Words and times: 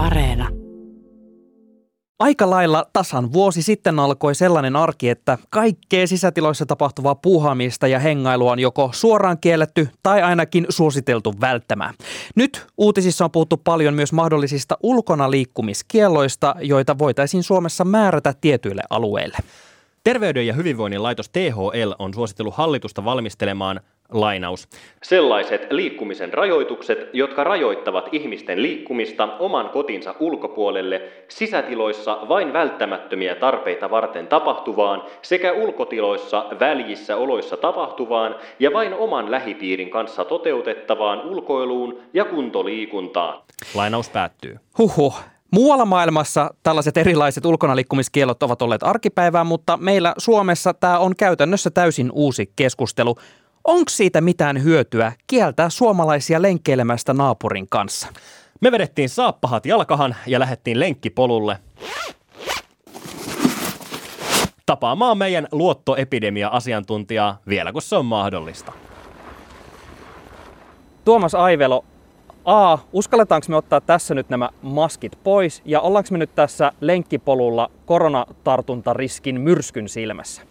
Areena. 0.00 0.48
Aika 2.18 2.50
lailla 2.50 2.84
tasan 2.92 3.32
vuosi 3.32 3.62
sitten 3.62 3.98
alkoi 3.98 4.34
sellainen 4.34 4.76
arki, 4.76 5.08
että 5.08 5.38
kaikkea 5.50 6.06
sisätiloissa 6.06 6.66
tapahtuvaa 6.66 7.14
puuhaamista 7.14 7.86
ja 7.86 7.98
hengailua 7.98 8.52
on 8.52 8.58
joko 8.58 8.90
suoraan 8.92 9.38
kielletty 9.40 9.88
tai 10.02 10.22
ainakin 10.22 10.66
suositeltu 10.68 11.34
välttämään. 11.40 11.94
Nyt 12.36 12.66
uutisissa 12.78 13.24
on 13.24 13.30
puhuttu 13.30 13.56
paljon 13.56 13.94
myös 13.94 14.12
mahdollisista 14.12 14.78
ulkona 14.82 15.30
liikkumiskielloista, 15.30 16.54
joita 16.60 16.98
voitaisiin 16.98 17.42
Suomessa 17.42 17.84
määrätä 17.84 18.34
tietyille 18.40 18.82
alueille. 18.90 19.38
Terveyden 20.04 20.46
ja 20.46 20.54
hyvinvoinnin 20.54 21.02
laitos 21.02 21.28
THL 21.28 21.92
on 21.98 22.14
suositellut 22.14 22.54
hallitusta 22.54 23.04
valmistelemaan 23.04 23.80
Lainaus. 24.12 24.68
Sellaiset 25.02 25.66
liikkumisen 25.70 26.34
rajoitukset, 26.34 26.98
jotka 27.12 27.44
rajoittavat 27.44 28.08
ihmisten 28.12 28.62
liikkumista 28.62 29.28
oman 29.38 29.68
kotinsa 29.68 30.14
ulkopuolelle, 30.20 31.02
sisätiloissa 31.28 32.18
vain 32.28 32.52
välttämättömiä 32.52 33.34
tarpeita 33.34 33.90
varten 33.90 34.26
tapahtuvaan 34.26 35.02
sekä 35.22 35.52
ulkotiloissa 35.52 36.46
väljissä 36.60 37.16
oloissa 37.16 37.56
tapahtuvaan 37.56 38.34
ja 38.58 38.72
vain 38.72 38.94
oman 38.94 39.30
lähipiirin 39.30 39.90
kanssa 39.90 40.24
toteutettavaan 40.24 41.20
ulkoiluun 41.20 41.98
ja 42.14 42.24
kuntoliikuntaan. 42.24 43.42
Lainaus 43.74 44.08
päättyy. 44.08 44.56
Huhhuh. 44.78 45.14
Muualla 45.52 45.84
maailmassa 45.84 46.54
tällaiset 46.62 46.96
erilaiset 46.96 47.44
ulkonaliikkumiskielot 47.44 48.42
ovat 48.42 48.62
olleet 48.62 48.82
arkipäivää, 48.82 49.44
mutta 49.44 49.76
meillä 49.76 50.14
Suomessa 50.18 50.74
tämä 50.74 50.98
on 50.98 51.16
käytännössä 51.16 51.70
täysin 51.70 52.10
uusi 52.12 52.52
keskustelu. 52.56 53.14
Onko 53.64 53.88
siitä 53.88 54.20
mitään 54.20 54.62
hyötyä 54.62 55.12
kieltää 55.26 55.70
suomalaisia 55.70 56.42
lenkkeilemästä 56.42 57.14
naapurin 57.14 57.66
kanssa? 57.68 58.08
Me 58.60 58.72
vedettiin 58.72 59.08
saappahat 59.08 59.66
jalkahan 59.66 60.16
ja 60.26 60.40
lähdettiin 60.40 60.80
lenkkipolulle 60.80 61.58
tapaamaan 64.66 65.18
meidän 65.18 65.48
luottoepidemia-asiantuntijaa 65.52 67.38
vielä 67.48 67.72
kun 67.72 67.82
se 67.82 67.96
on 67.96 68.06
mahdollista. 68.06 68.72
Tuomas 71.04 71.34
Aivelo, 71.34 71.84
A, 72.44 72.78
uskalletaanko 72.92 73.46
me 73.48 73.56
ottaa 73.56 73.80
tässä 73.80 74.14
nyt 74.14 74.28
nämä 74.28 74.50
maskit 74.62 75.18
pois 75.24 75.62
ja 75.64 75.80
ollaanko 75.80 76.08
me 76.12 76.18
nyt 76.18 76.34
tässä 76.34 76.72
lenkkipolulla 76.80 77.70
koronatartuntariskin 77.86 79.40
myrskyn 79.40 79.88
silmässä? 79.88 80.49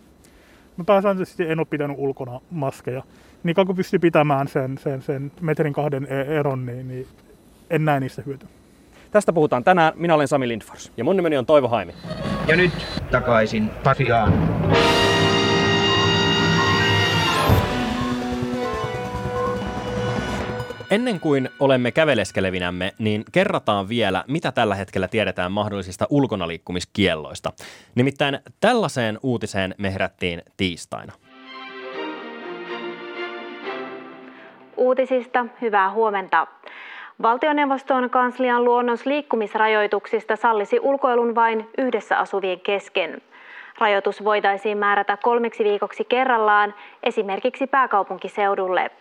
Mä 0.79 0.85
pääsääntöisesti 0.85 1.43
en 1.49 1.59
ole 1.59 1.67
pitänyt 1.69 1.97
ulkona 1.99 2.39
maskeja. 2.51 3.03
Niin 3.43 3.55
kun 3.55 3.75
pystyy 3.75 3.99
pitämään 3.99 4.47
sen, 4.47 4.77
sen, 4.77 5.01
sen 5.01 5.31
metrin 5.41 5.73
kahden 5.73 6.07
e- 6.09 6.39
eron, 6.39 6.65
niin, 6.65 6.87
niin 6.87 7.07
en 7.69 7.85
näe 7.85 7.99
niistä 7.99 8.21
hyötyä. 8.25 8.49
Tästä 9.11 9.33
puhutaan 9.33 9.63
tänään. 9.63 9.93
Minä 9.95 10.15
olen 10.15 10.27
Sami 10.27 10.47
Lindfors. 10.47 10.91
Ja 10.97 11.03
mun 11.03 11.15
nimeni 11.15 11.37
on 11.37 11.45
Toivo 11.45 11.67
Haimi. 11.67 11.93
Ja 12.47 12.55
nyt 12.55 12.71
takaisin 13.11 13.69
Pasiaan. 13.83 14.33
Ennen 20.91 21.19
kuin 21.19 21.49
olemme 21.59 21.91
käveleskelevinämme, 21.91 22.91
niin 22.99 23.23
kerrataan 23.31 23.89
vielä, 23.89 24.23
mitä 24.27 24.51
tällä 24.51 24.75
hetkellä 24.75 25.07
tiedetään 25.07 25.51
mahdollisista 25.51 26.05
ulkonaliikkumiskielloista. 26.09 27.51
Nimittäin 27.95 28.39
tällaiseen 28.59 29.19
uutiseen 29.23 29.75
me 29.77 29.93
herättiin 29.93 30.41
tiistaina. 30.57 31.13
Uutisista 34.77 35.45
hyvää 35.61 35.91
huomenta. 35.91 36.47
Valtioneuvoston 37.21 38.09
kanslian 38.09 38.63
luonnos 38.63 39.05
liikkumisrajoituksista 39.05 40.35
sallisi 40.35 40.79
ulkoilun 40.79 41.35
vain 41.35 41.69
yhdessä 41.77 42.17
asuvien 42.17 42.59
kesken. 42.59 43.21
Rajoitus 43.79 44.23
voitaisiin 44.23 44.77
määrätä 44.77 45.17
kolmeksi 45.23 45.63
viikoksi 45.63 46.03
kerrallaan, 46.03 46.73
esimerkiksi 47.03 47.67
pääkaupunkiseudulle. 47.67 48.91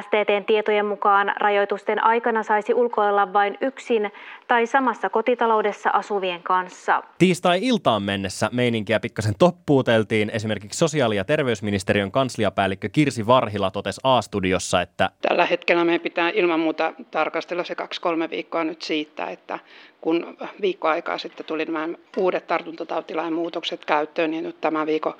STTn 0.00 0.44
tietojen 0.46 0.86
mukaan 0.86 1.32
rajoitusten 1.36 2.04
aikana 2.04 2.42
saisi 2.42 2.74
ulkoilla 2.74 3.32
vain 3.32 3.58
yksin 3.60 4.12
tai 4.48 4.66
samassa 4.66 5.10
kotitaloudessa 5.10 5.90
asuvien 5.90 6.42
kanssa. 6.42 7.02
Tiistai-iltaan 7.18 8.02
mennessä 8.02 8.50
meininkiä 8.52 9.00
pikkasen 9.00 9.34
toppuuteltiin. 9.38 10.30
Esimerkiksi 10.30 10.78
sosiaali- 10.78 11.16
ja 11.16 11.24
terveysministeriön 11.24 12.10
kansliapäällikkö 12.10 12.88
Kirsi 12.88 13.26
Varhila 13.26 13.70
totesi 13.70 14.00
A-studiossa, 14.04 14.82
että 14.82 15.10
Tällä 15.22 15.46
hetkellä 15.46 15.84
meidän 15.84 16.00
pitää 16.00 16.30
ilman 16.30 16.60
muuta 16.60 16.92
tarkastella 17.10 17.64
se 17.64 17.74
kaksi-kolme 17.74 18.30
viikkoa 18.30 18.64
nyt 18.64 18.82
siitä, 18.82 19.26
että 19.26 19.58
kun 20.00 20.36
viikko 20.60 20.88
aikaa 20.88 21.18
sitten 21.18 21.46
tuli 21.46 21.64
nämä 21.64 21.88
uudet 22.16 22.46
tartuntatautilain 22.46 23.32
muutokset 23.32 23.84
käyttöön, 23.84 24.30
niin 24.30 24.44
nyt 24.44 24.60
tämän 24.60 24.86
viikon 24.86 25.14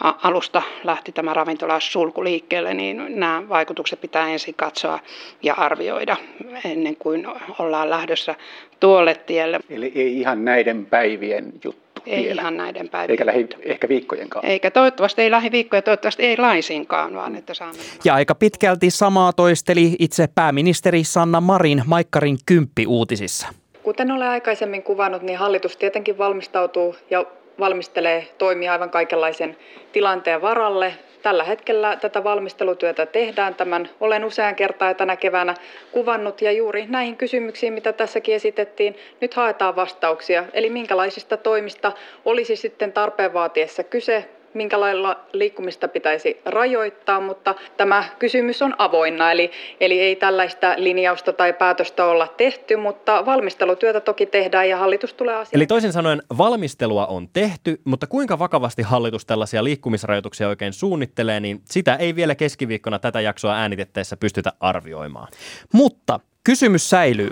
alusta 0.00 0.62
lähti 0.84 1.12
tämä 1.12 1.34
ravintola 1.34 1.80
sulku 1.80 2.24
liikkeelle, 2.24 2.74
niin 2.74 3.04
nämä 3.08 3.42
vaikutukset 3.48 4.00
pitää 4.00 4.28
ensin 4.28 4.54
katsoa 4.54 4.98
ja 5.42 5.54
arvioida 5.54 6.16
ennen 6.64 6.96
kuin 6.96 7.26
ollaan 7.58 7.90
lähdössä 7.90 8.34
tuolle 8.80 9.14
tielle. 9.14 9.60
Eli 9.70 9.92
ei 9.94 10.20
ihan 10.20 10.44
näiden 10.44 10.86
päivien 10.86 11.52
juttu 11.64 12.02
Ei 12.06 12.24
vielä. 12.24 12.42
ihan 12.42 12.56
näiden 12.56 12.88
päivien. 12.88 13.10
Eikä 13.10 13.26
lähi, 13.26 13.48
ehkä 13.62 13.88
viikkojenkaan. 13.88 14.46
Eikä 14.46 14.70
toivottavasti 14.70 15.22
ei 15.22 15.30
lähiviikkoja, 15.30 15.82
toivottavasti 15.82 16.22
ei 16.22 16.36
laisinkaan, 16.36 17.14
vaan 17.14 17.36
että 17.36 17.54
saamme. 17.54 17.82
Ja 18.04 18.14
aika 18.14 18.34
pitkälti 18.34 18.90
samaa 18.90 19.32
toisteli 19.32 19.96
itse 19.98 20.28
pääministeri 20.34 21.04
Sanna 21.04 21.40
Marin 21.40 21.82
Maikkarin 21.86 22.38
kymppi 22.46 22.86
uutisissa. 22.86 23.61
Kuten 23.82 24.10
olen 24.10 24.28
aikaisemmin 24.28 24.82
kuvannut, 24.82 25.22
niin 25.22 25.38
hallitus 25.38 25.76
tietenkin 25.76 26.18
valmistautuu 26.18 26.96
ja 27.10 27.24
valmistelee 27.58 28.28
toimia 28.38 28.72
aivan 28.72 28.90
kaikenlaisen 28.90 29.56
tilanteen 29.92 30.42
varalle. 30.42 30.94
Tällä 31.22 31.44
hetkellä 31.44 31.96
tätä 31.96 32.24
valmistelutyötä 32.24 33.06
tehdään. 33.06 33.54
Tämän 33.54 33.88
olen 34.00 34.24
usean 34.24 34.54
kertaa 34.54 34.94
tänä 34.94 35.16
keväänä 35.16 35.54
kuvannut 35.92 36.42
ja 36.42 36.52
juuri 36.52 36.86
näihin 36.88 37.16
kysymyksiin, 37.16 37.72
mitä 37.72 37.92
tässäkin 37.92 38.34
esitettiin, 38.34 38.96
nyt 39.20 39.34
haetaan 39.34 39.76
vastauksia. 39.76 40.44
Eli 40.52 40.70
minkälaisista 40.70 41.36
toimista 41.36 41.92
olisi 42.24 42.56
sitten 42.56 42.92
tarpeen 42.92 43.32
vaatiessa 43.32 43.82
kyse, 43.84 44.28
minkä 44.54 44.80
lailla 44.80 45.20
liikkumista 45.32 45.88
pitäisi 45.88 46.40
rajoittaa, 46.44 47.20
mutta 47.20 47.54
tämä 47.76 48.04
kysymys 48.18 48.62
on 48.62 48.74
avoinna, 48.78 49.32
eli, 49.32 49.50
eli 49.80 50.00
ei 50.00 50.16
tällaista 50.16 50.74
linjausta 50.76 51.32
tai 51.32 51.52
päätöstä 51.52 52.04
olla 52.04 52.26
tehty, 52.26 52.76
mutta 52.76 53.26
valmistelutyötä 53.26 54.00
toki 54.00 54.26
tehdään 54.26 54.68
ja 54.68 54.76
hallitus 54.76 55.14
tulee 55.14 55.34
asiaan. 55.34 55.56
Eli 55.56 55.66
toisin 55.66 55.92
sanoen 55.92 56.22
valmistelua 56.38 57.06
on 57.06 57.28
tehty, 57.32 57.80
mutta 57.84 58.06
kuinka 58.06 58.38
vakavasti 58.38 58.82
hallitus 58.82 59.26
tällaisia 59.26 59.64
liikkumisrajoituksia 59.64 60.48
oikein 60.48 60.72
suunnittelee, 60.72 61.40
niin 61.40 61.60
sitä 61.64 61.94
ei 61.94 62.16
vielä 62.16 62.34
keskiviikkona 62.34 62.98
tätä 62.98 63.20
jaksoa 63.20 63.54
äänitettäessä 63.54 64.16
pystytä 64.16 64.52
arvioimaan. 64.60 65.28
Mutta 65.72 66.20
kysymys 66.44 66.90
säilyy. 66.90 67.30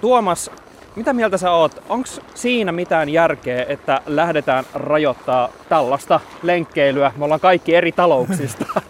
Tuomas, 0.00 0.50
mitä 0.96 1.12
mieltä 1.12 1.38
sä 1.38 1.50
oot? 1.50 1.82
Onko 1.88 2.08
siinä 2.34 2.72
mitään 2.72 3.08
järkeä, 3.08 3.66
että 3.68 4.00
lähdetään 4.06 4.64
rajoittaa 4.74 5.48
tällaista 5.68 6.20
lenkkeilyä? 6.42 7.12
Me 7.16 7.24
ollaan 7.24 7.40
kaikki 7.40 7.74
eri 7.74 7.92
talouksista. 7.92 8.66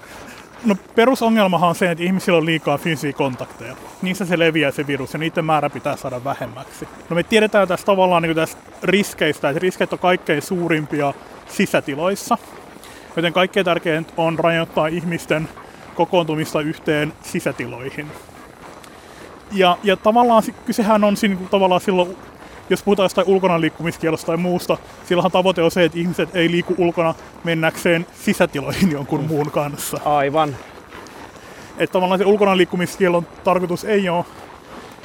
No 0.65 0.77
perusongelmahan 0.95 1.69
on 1.69 1.75
se, 1.75 1.91
että 1.91 2.05
ihmisillä 2.05 2.39
on 2.39 2.47
liikaa 2.47 2.79
fyysisiä 2.79 3.13
kontakteja. 3.13 3.77
Niissä 4.03 4.25
se 4.25 4.39
leviää 4.39 4.71
se 4.71 4.87
virus 4.87 5.13
ja 5.13 5.19
niiden 5.19 5.45
määrä 5.45 5.71
pitää 5.71 5.97
saada 5.97 6.25
vähemmäksi. 6.25 6.89
No 7.11 7.17
me 7.17 7.23
tiedetään 7.23 7.69
tästä 7.69 7.87
tavallaan 7.87 8.23
niin 8.23 8.37
tästä 8.37 8.61
riskeistä, 8.83 9.49
että 9.49 9.61
riskit 9.61 9.93
on 9.93 9.99
kaikkein 9.99 10.43
suurimpia 10.43 11.15
sisätiloissa. 11.49 12.39
Joten 13.17 13.33
kaikkein 13.33 13.67
tärkeintä 13.67 14.13
on 14.17 14.39
rajoittaa 14.39 14.87
ihmisten 14.87 15.49
kokoontumista 15.95 16.61
yhteen 16.61 17.13
sisätiloihin. 17.23 18.07
Ja, 19.53 19.79
ja 19.83 19.97
tavallaan 19.97 20.43
kysehän 20.67 21.05
on 21.05 21.17
siinä, 21.17 21.37
tavallaan 21.51 21.81
silloin, 21.81 22.17
jos 22.71 22.83
puhutaan 22.83 23.05
jostain 23.05 23.29
ulkona 23.29 23.61
liikkumiskielosta 23.61 24.27
tai 24.27 24.37
muusta, 24.37 24.77
silloinhan 25.05 25.33
tavoite 25.33 25.63
on 25.63 25.71
se, 25.71 25.85
että 25.85 25.99
ihmiset 25.99 26.37
ei 26.37 26.51
liiku 26.51 26.75
ulkona 26.79 27.15
mennäkseen 27.45 28.07
sisätiloihin 28.21 28.93
jonkun 28.93 29.25
muun 29.25 29.51
kanssa. 29.51 30.01
Aivan. 30.05 30.57
Että 31.79 31.93
tavallaan 31.93 32.19
se 32.19 32.25
ulkona 32.25 32.57
liikkumiskielon 32.57 33.27
tarkoitus 33.45 33.85
ei 33.85 34.09
ole 34.09 34.25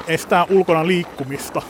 estää 0.07 0.45
ulkona 0.49 0.87
liikkumista, 0.87 1.61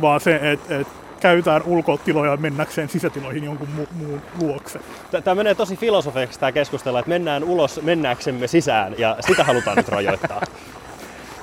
vaan 0.00 0.20
se, 0.20 0.40
että 0.52 0.78
et 0.78 0.88
käytetään 1.20 1.62
ulkotiloja 1.62 2.36
mennäkseen 2.36 2.88
sisätiloihin 2.88 3.44
jonkun 3.44 3.68
mu- 3.78 3.94
muun 3.94 4.22
luokse. 4.40 4.80
Tämä 5.24 5.34
menee 5.34 5.54
tosi 5.54 5.76
filosofiksi 5.76 6.40
tämä 6.40 6.52
keskustella, 6.52 6.98
että 6.98 7.08
mennään 7.08 7.44
ulos 7.44 7.80
mennääksemme 7.82 8.46
sisään 8.46 8.94
ja 8.98 9.16
sitä 9.26 9.44
halutaan 9.44 9.76
nyt 9.76 9.88
rajoittaa. 9.88 10.40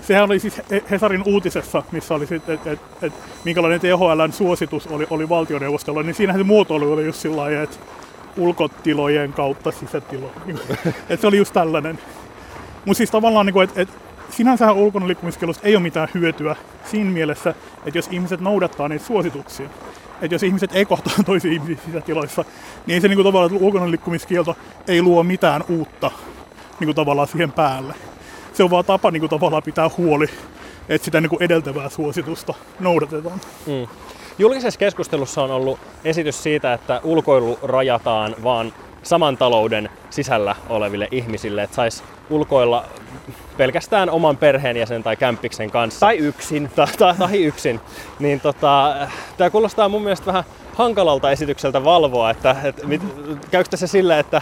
Sehän 0.08 0.24
oli 0.24 0.40
siis 0.40 0.62
He- 0.72 0.84
Hesarin 0.92 1.24
uutisessa, 1.26 1.84
missä 1.92 2.14
oli 2.14 2.28
sitten, 2.28 2.56
että 2.56 2.72
et, 2.72 2.80
et, 3.02 3.14
minkälainen 3.44 3.80
THLn 3.80 4.34
suositus 4.34 4.88
oli, 4.88 5.08
oli 5.10 5.30
valtioneuvostolla, 5.30 6.04
niin 6.04 6.16
siinähän 6.16 6.40
se 6.40 6.44
muotoilu 6.44 6.92
oli 6.92 7.06
just 7.06 7.20
sillä 7.20 7.38
lailla, 7.38 7.62
että 7.62 7.78
ulkotilojen 8.38 9.34
kautta 9.34 9.72
sisätiloihin. 9.72 10.60
että 11.10 11.22
se 11.22 11.28
oli 11.28 11.38
just 11.38 11.54
tällainen. 11.54 12.00
Mutta 12.86 12.98
siis 12.98 13.12
tavallaan, 13.12 13.46
niin 13.46 13.64
että 13.64 13.82
et, 13.82 13.90
sinänsä 14.30 14.72
ulkona 14.72 15.08
liikkumiskielosta 15.08 15.68
ei 15.68 15.76
ole 15.76 15.84
mitään 15.84 16.08
hyötyä 16.14 16.56
siinä 16.86 17.12
mielessä, 17.12 17.50
että 17.86 17.98
jos 17.98 18.08
ihmiset 18.12 18.40
noudattaa 18.40 18.88
niitä 18.88 19.06
suosituksia, 19.06 19.70
että 20.22 20.36
jos 20.36 20.44
ihmiset 20.44 20.76
ei 20.76 20.86
kohtaa 20.86 21.14
toisia 21.26 21.52
ihmisiä 21.52 21.78
sisätiloissa, 21.86 22.46
niin 22.86 22.94
ei 22.94 23.02
se 23.02 23.08
niin 23.08 23.18
kuin 23.18 23.26
tavallaan, 23.26 23.54
että 24.50 24.56
ei 24.88 25.02
luo 25.02 25.24
mitään 25.24 25.64
uutta 25.70 26.12
niin 26.80 26.88
kuin 26.88 26.96
tavallaan 26.96 27.28
siihen 27.28 27.52
päälle. 27.52 27.94
Se 28.56 28.64
on 28.64 28.70
vaan 28.70 28.86
tapa 28.86 29.12
niin 29.12 29.22
kuin 29.22 29.30
tavallaan 29.30 29.64
pitää 29.64 29.90
huoli, 29.98 30.26
että 30.90 31.06
sitä 31.06 31.22
niin 31.22 31.30
kuin 31.30 31.44
edeltävää 31.44 31.90
suositusta 31.90 32.54
noudatetaan. 32.80 33.42
Mm. 33.66 33.88
Julkisessa 34.40 34.80
keskustelussa 34.80 35.44
on 35.44 35.52
ollut 35.52 35.80
esitys 36.04 36.44
siitä, 36.44 36.74
että 36.74 37.02
ulkoilu 37.04 37.60
rajataan 37.64 38.36
vaan 38.44 38.74
saman 39.04 39.38
talouden 39.38 39.90
sisällä 40.10 40.56
oleville 40.70 41.08
ihmisille, 41.12 41.64
että 41.64 41.76
saisi 41.76 42.04
ulkoilla 42.30 42.86
pelkästään 43.58 44.10
oman 44.10 44.38
perheenjäsen 44.38 45.04
tai 45.04 45.16
kämppiksen 45.16 45.72
kanssa. 45.72 46.00
Tai 46.00 46.18
yksin. 46.18 46.70
Tai, 46.76 46.88
tai, 46.98 47.16
tai 47.16 47.44
yksin. 47.44 47.80
Niin 48.20 48.40
tota, 48.40 48.96
tämä 49.38 49.50
kuulostaa 49.50 49.90
mun 49.90 50.02
mielestä 50.02 50.26
vähän 50.26 50.44
hankalalta 50.74 51.32
esitykseltä 51.32 51.84
valvoa, 51.84 52.30
että, 52.30 52.56
että 52.64 52.88
mit, 52.88 53.02
käykö 53.52 53.70
tässä 53.70 53.88
sillä, 53.88 54.20
että 54.20 54.42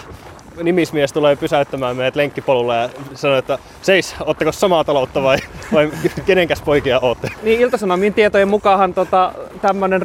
nimismies 0.63 1.13
tulee 1.13 1.35
pysäyttämään 1.35 1.97
meidät 1.97 2.15
lenkkipolulle 2.15 2.75
ja 2.75 2.89
sanoo, 3.13 3.37
että 3.37 3.57
seis, 3.81 4.15
otteko 4.19 4.51
samaa 4.51 4.83
taloutta 4.83 5.23
vai, 5.23 5.37
vai 5.73 5.91
kenenkäs 6.25 6.61
poikia 6.61 6.99
ootte? 6.99 7.29
Niin 7.43 7.61
Ilta-Sanomien 7.61 8.13
tietojen 8.13 8.47
mukaan 8.47 8.93
tota, 8.93 9.33
tämmöinen 9.61 10.01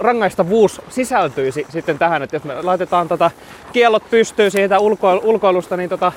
rangaistavuus 0.00 0.82
sisältyisi 0.88 1.66
sitten 1.68 1.98
tähän, 1.98 2.22
että 2.22 2.36
jos 2.36 2.44
me 2.44 2.62
laitetaan 2.62 3.08
tota, 3.08 3.30
kiellot 3.72 4.10
pystyy 4.10 4.50
siitä 4.50 4.78
ulko, 4.78 5.20
ulkoilusta, 5.22 5.76
niin 5.76 5.90
tota, 5.90 6.12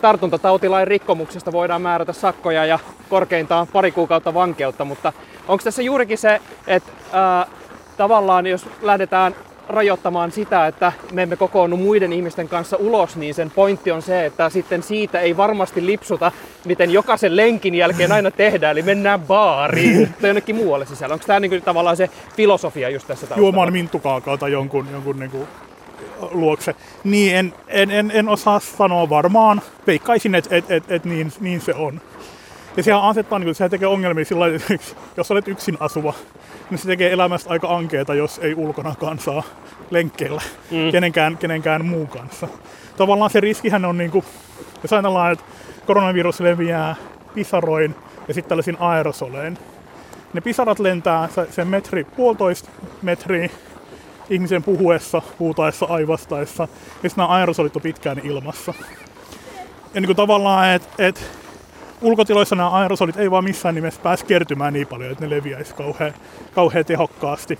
tartuntatautilain 0.00 0.88
rikkomuksesta 0.88 1.52
voidaan 1.52 1.82
määrätä 1.82 2.12
sakkoja 2.12 2.66
ja 2.66 2.78
korkeintaan 3.08 3.66
pari 3.66 3.92
kuukautta 3.92 4.34
vankeutta, 4.34 4.84
mutta 4.84 5.12
onko 5.48 5.64
tässä 5.64 5.82
juurikin 5.82 6.18
se, 6.18 6.40
että 6.66 6.92
ää, 7.12 7.46
tavallaan 7.96 8.46
jos 8.46 8.66
lähdetään 8.82 9.34
rajoittamaan 9.68 10.32
sitä, 10.32 10.66
että 10.66 10.92
me 11.12 11.22
emme 11.22 11.36
kokoonnu 11.36 11.76
muiden 11.76 12.12
ihmisten 12.12 12.48
kanssa 12.48 12.76
ulos, 12.76 13.16
niin 13.16 13.34
sen 13.34 13.50
pointti 13.50 13.90
on 13.90 14.02
se, 14.02 14.26
että 14.26 14.50
sitten 14.50 14.82
siitä 14.82 15.20
ei 15.20 15.36
varmasti 15.36 15.86
lipsuta, 15.86 16.32
miten 16.64 16.90
jokaisen 16.90 17.36
lenkin 17.36 17.74
jälkeen 17.74 18.12
aina 18.12 18.30
tehdään, 18.30 18.72
eli 18.72 18.82
mennään 18.82 19.20
baariin 19.20 20.14
tai 20.20 20.30
jonnekin 20.30 20.56
muualle 20.56 20.86
sisällä. 20.86 21.12
Onko 21.12 21.26
tämä 21.26 21.40
niin 21.40 21.62
tavallaan 21.62 21.96
se 21.96 22.10
filosofia 22.36 22.88
just 22.90 23.06
tässä 23.06 23.26
taustalla? 23.26 23.42
Juomaan 23.42 23.72
minttukaakaa 23.72 24.36
tai 24.36 24.52
jonkun, 24.52 24.86
jonkun 24.92 25.18
niin 25.18 25.30
kuin 25.30 25.48
luokse. 26.30 26.74
Niin, 27.04 27.36
en, 27.36 27.54
en, 27.68 27.90
en, 27.90 28.10
en 28.14 28.28
osaa 28.28 28.60
sanoa 28.60 29.10
varmaan. 29.10 29.62
Veikkaisin, 29.86 30.34
että 30.34 30.56
et, 30.56 30.70
et, 30.70 30.84
et 30.90 31.04
niin, 31.04 31.32
niin 31.40 31.60
se 31.60 31.74
on. 31.74 32.00
Ja 32.76 32.82
sehän 32.82 33.02
asettaa, 33.02 33.38
niin 33.38 33.54
sehän 33.54 33.70
tekee 33.70 33.88
ongelmia 33.88 34.24
sillä 34.24 34.46
että 34.46 34.74
jos 35.16 35.30
olet 35.30 35.48
yksin 35.48 35.76
asuva, 35.80 36.14
niin 36.70 36.78
se 36.78 36.86
tekee 36.86 37.12
elämästä 37.12 37.50
aika 37.50 37.76
ankeeta, 37.76 38.14
jos 38.14 38.38
ei 38.38 38.54
ulkona 38.54 38.94
kansaa 39.00 39.42
lenkkeillä 39.90 40.42
mm. 40.70 40.92
kenenkään, 40.92 41.38
kenenkään 41.38 41.84
muun 41.84 42.08
kanssa. 42.08 42.48
Tavallaan 42.96 43.30
se 43.30 43.40
riskihän 43.40 43.84
on, 43.84 43.98
niin 43.98 44.10
kuin, 44.10 44.24
jos 44.82 44.92
ajatellaan, 44.92 45.32
että 45.32 45.44
koronavirus 45.86 46.40
leviää 46.40 46.96
pisaroin 47.34 47.94
ja 48.28 48.34
sitten 48.34 48.48
tällaisiin 48.48 48.76
aerosolein. 48.80 49.58
Ne 50.32 50.40
pisarat 50.40 50.78
lentää 50.78 51.28
sen 51.50 51.68
metri, 51.68 52.04
puolitoista 52.04 52.70
metriä 53.02 53.48
ihmisen 54.30 54.62
puhuessa, 54.62 55.22
huutaessa, 55.38 55.86
aivastaessa, 55.86 56.62
ja 57.02 57.08
sitten 57.08 57.22
nämä 57.22 57.26
aerosolit 57.26 57.76
on 57.76 57.82
pitkään 57.82 58.20
ilmassa. 58.24 58.74
Ja 59.94 60.00
niin 60.00 60.06
kuin 60.06 60.16
tavallaan, 60.16 60.70
että 60.70 60.88
et, 60.98 61.30
ulkotiloissa 62.02 62.56
nämä 62.56 62.70
aerosolit 62.70 63.16
ei 63.16 63.30
vaan 63.30 63.44
missään 63.44 63.74
nimessä 63.74 64.00
pääse 64.02 64.26
kertymään 64.26 64.72
niin 64.72 64.86
paljon, 64.86 65.12
että 65.12 65.24
ne 65.24 65.36
leviäisi 65.36 65.74
kauhean, 65.74 66.14
kauhean 66.54 66.84
tehokkaasti. 66.84 67.58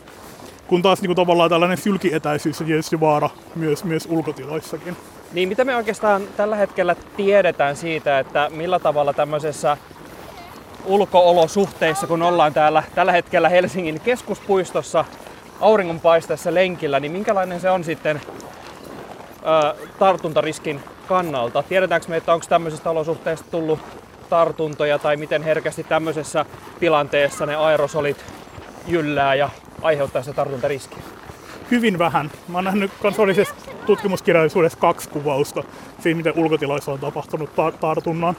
Kun 0.67 0.82
taas 0.82 1.00
niin 1.00 1.08
kuin 1.08 1.17
tavallaan 1.17 1.50
tällainen 1.50 1.79
sylkietäisyys 1.79 2.61
on 2.61 2.67
tietysti 2.67 3.00
vaara 3.00 3.31
myös, 3.55 3.85
myös 3.85 4.06
ulkotiloissakin. 4.11 4.96
Niin 5.32 5.49
mitä 5.49 5.64
me 5.64 5.76
oikeastaan 5.76 6.23
tällä 6.37 6.56
hetkellä 6.56 6.96
tiedetään 7.17 7.76
siitä, 7.76 8.19
että 8.19 8.50
millä 8.55 8.79
tavalla 8.79 9.12
tämmöisessä 9.12 9.76
ulkoolosuhteissa, 10.85 12.06
kun 12.06 12.23
ollaan 12.23 12.55
täällä 12.55 12.82
tällä 12.94 13.12
hetkellä 13.12 13.49
Helsingin 13.49 14.00
keskuspuistossa 14.00 15.05
auringonpaisteessa 15.61 16.55
lenkillä, 16.55 17.00
niin 17.00 17.12
minkälainen 17.12 17.61
se 17.61 17.70
on 17.70 17.85
sitten 17.85 18.20
ö, 19.43 19.75
tartuntariskin 19.99 20.81
kannalta? 21.08 21.62
Tiedetäänkö 21.62 22.08
me, 22.08 22.17
että 22.17 22.32
onko 22.32 22.46
tämmöisistä 22.49 22.90
olosuhteista 22.90 23.46
tullut 23.50 23.79
tartuntoja 24.28 24.98
tai 24.98 25.16
miten 25.16 25.42
herkästi 25.42 25.84
tämmöisessä 25.84 26.44
tilanteessa 26.80 27.46
ne 27.46 27.56
aerosolit 27.56 28.25
jyllää 28.86 29.34
ja 29.34 29.50
aiheuttaa 29.82 30.22
se 30.22 30.32
tartuntariski? 30.32 30.96
Hyvin 31.70 31.98
vähän. 31.98 32.30
Mä 32.48 32.58
oon 32.58 32.64
nähnyt 32.64 32.90
kansallisessa 33.02 33.54
tutkimuskirjallisuudessa 33.86 34.78
kaksi 34.78 35.08
kuvausta 35.08 35.64
siitä, 36.00 36.16
miten 36.16 36.32
ulkotiloissa 36.36 36.92
on 36.92 36.98
tapahtunut 36.98 37.54
ta- 37.54 37.72
tartunnan. 37.72 38.36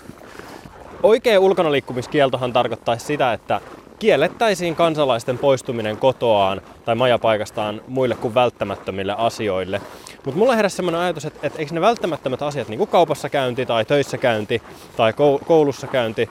Oikea 1.03 1.39
ulkona 1.39 1.71
liikkumiskieltohan 1.71 2.53
tarkoittaisi 2.53 3.05
sitä, 3.05 3.33
että 3.33 3.61
kiellettäisiin 3.99 4.75
kansalaisten 4.75 5.37
poistuminen 5.37 5.97
kotoaan 5.97 6.61
tai 6.85 6.95
majapaikastaan 6.95 7.81
muille 7.87 8.15
kuin 8.15 8.35
välttämättömille 8.35 9.15
asioille. 9.17 9.81
Mutta 10.25 10.39
mulla 10.39 10.55
heräsi 10.55 10.75
sellainen 10.75 11.01
ajatus, 11.01 11.25
että, 11.25 11.39
että 11.47 11.59
eikö 11.59 11.73
ne 11.73 11.81
välttämättömät 11.81 12.41
asiat, 12.41 12.67
niin 12.67 12.77
kuin 12.77 12.89
kaupassa 12.89 13.29
käynti 13.29 13.65
tai 13.65 13.85
töissä 13.85 14.17
käynti 14.17 14.61
tai 14.97 15.13
koulussa 15.45 15.87
käynti, 15.87 16.29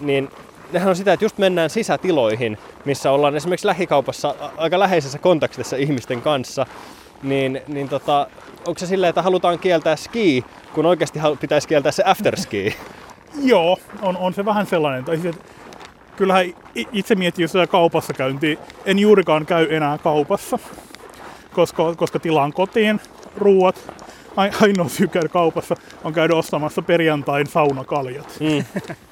niin 0.00 0.28
nehän 0.72 0.88
on 0.88 0.96
sitä, 0.96 1.12
että 1.12 1.24
just 1.24 1.38
mennään 1.38 1.70
sisätiloihin, 1.70 2.58
missä 2.84 3.10
ollaan 3.10 3.36
esimerkiksi 3.36 3.66
lähikaupassa 3.66 4.34
aika 4.56 4.78
läheisessä 4.78 5.18
kontaktissa 5.18 5.76
ihmisten 5.76 6.22
kanssa, 6.22 6.66
niin, 7.22 7.62
niin 7.68 7.88
tota, 7.88 8.26
onko 8.66 8.78
se 8.78 8.86
silleen, 8.86 9.08
että 9.08 9.22
halutaan 9.22 9.58
kieltää 9.58 9.96
ski, 9.96 10.44
kun 10.74 10.86
oikeasti 10.86 11.18
pitäisi 11.40 11.68
kieltää 11.68 11.92
se 11.92 12.02
afterski? 12.06 12.76
Joo, 13.42 13.78
on, 14.02 14.16
on 14.16 14.34
se 14.34 14.44
vähän 14.44 14.66
sellainen. 14.66 15.04
Tai 15.04 15.18
siis, 15.18 15.36
kyllähän 16.18 16.54
itse 16.92 17.14
mietin, 17.14 17.42
jos 17.42 17.52
kaupassa 17.68 18.12
käynti, 18.12 18.58
en 18.84 18.98
juurikaan 18.98 19.46
käy 19.46 19.66
enää 19.70 19.98
kaupassa, 19.98 20.58
koska, 21.52 21.94
koska 21.94 22.18
tilaan 22.18 22.52
kotiin 22.52 23.00
ruuat. 23.36 23.92
Ainoa 24.36 24.88
syy 24.88 25.06
käydä 25.06 25.28
kaupassa 25.28 25.74
on 26.04 26.12
käydä 26.12 26.34
ostamassa 26.34 26.82
perjantain 26.82 27.46
saunakaljat. 27.46 28.38
Mm. 28.40 28.82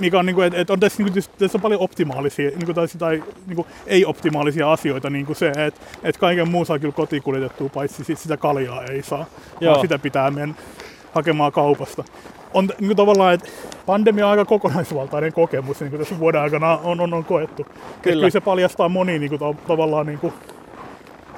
mikä 0.00 0.18
on, 0.18 0.26
niin 0.26 0.36
kuin, 0.36 0.52
on 0.70 0.80
tässä, 0.80 1.02
niin 1.02 1.12
kuin, 1.12 1.24
tässä 1.38 1.58
on 1.58 1.62
paljon 1.62 1.80
optimaalisia 1.80 2.50
niin 2.50 2.64
kuin, 2.64 2.74
tai, 2.74 2.86
tai 2.98 3.22
niin 3.46 3.56
kuin, 3.56 3.66
ei-optimaalisia 3.86 4.72
asioita, 4.72 5.10
niin 5.10 5.26
kuin 5.26 5.36
se, 5.36 5.48
että, 5.48 5.80
että 6.02 6.20
kaiken 6.20 6.48
muun 6.48 6.66
saa 6.66 6.78
kyllä 6.78 6.92
kotiin 6.92 7.22
kuljetettua, 7.22 7.68
paitsi 7.68 8.04
sit 8.04 8.18
sitä 8.18 8.36
kaljaa 8.36 8.84
ei 8.84 9.02
saa, 9.02 9.26
Joo. 9.60 9.72
vaan 9.72 9.82
sitä 9.82 9.98
pitää 9.98 10.30
mennä 10.30 10.54
hakemaan 11.12 11.52
kaupasta. 11.52 12.04
On 12.54 12.66
niin 12.66 12.88
kuin, 12.88 12.96
tavallaan, 12.96 13.34
että 13.34 13.48
pandemia 13.86 14.26
on 14.26 14.30
aika 14.30 14.44
kokonaisvaltainen 14.44 15.32
kokemus, 15.32 15.80
niin 15.80 15.90
kuin 15.90 16.00
tässä 16.00 16.18
vuoden 16.18 16.40
aikana 16.40 16.78
on, 16.78 17.00
on, 17.00 17.14
on 17.14 17.24
koettu. 17.24 17.64
Kyllä. 17.64 17.82
kyllä 18.02 18.30
se 18.30 18.40
paljastaa 18.40 18.88
moni 18.88 19.18
niin 19.18 19.38
kuin, 19.38 19.56
tavallaan 19.66 20.06
niin 20.06 20.18
kuin, 20.18 20.32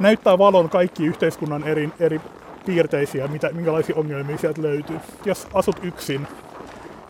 näyttää 0.01 0.39
valon 0.39 0.69
kaikki 0.69 1.07
yhteiskunnan 1.07 1.65
eri, 1.65 1.91
eri 2.01 2.21
piirteisiä, 2.67 3.29
mitä, 3.29 3.51
minkälaisia 3.53 3.97
ongelmia 3.97 4.39
sieltä 4.39 4.63
löytyy. 4.63 5.01
Jos 5.25 5.49
asut 5.55 5.77
yksin, 5.83 6.27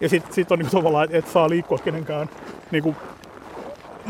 ja 0.00 0.08
sitten 0.08 0.34
sit 0.34 0.52
on 0.52 0.58
niinku 0.58 0.76
tavallaan, 0.76 1.04
että 1.04 1.18
et 1.18 1.28
saa 1.28 1.50
liikkua 1.50 1.78
kenenkään 1.78 2.28
niinku 2.70 2.96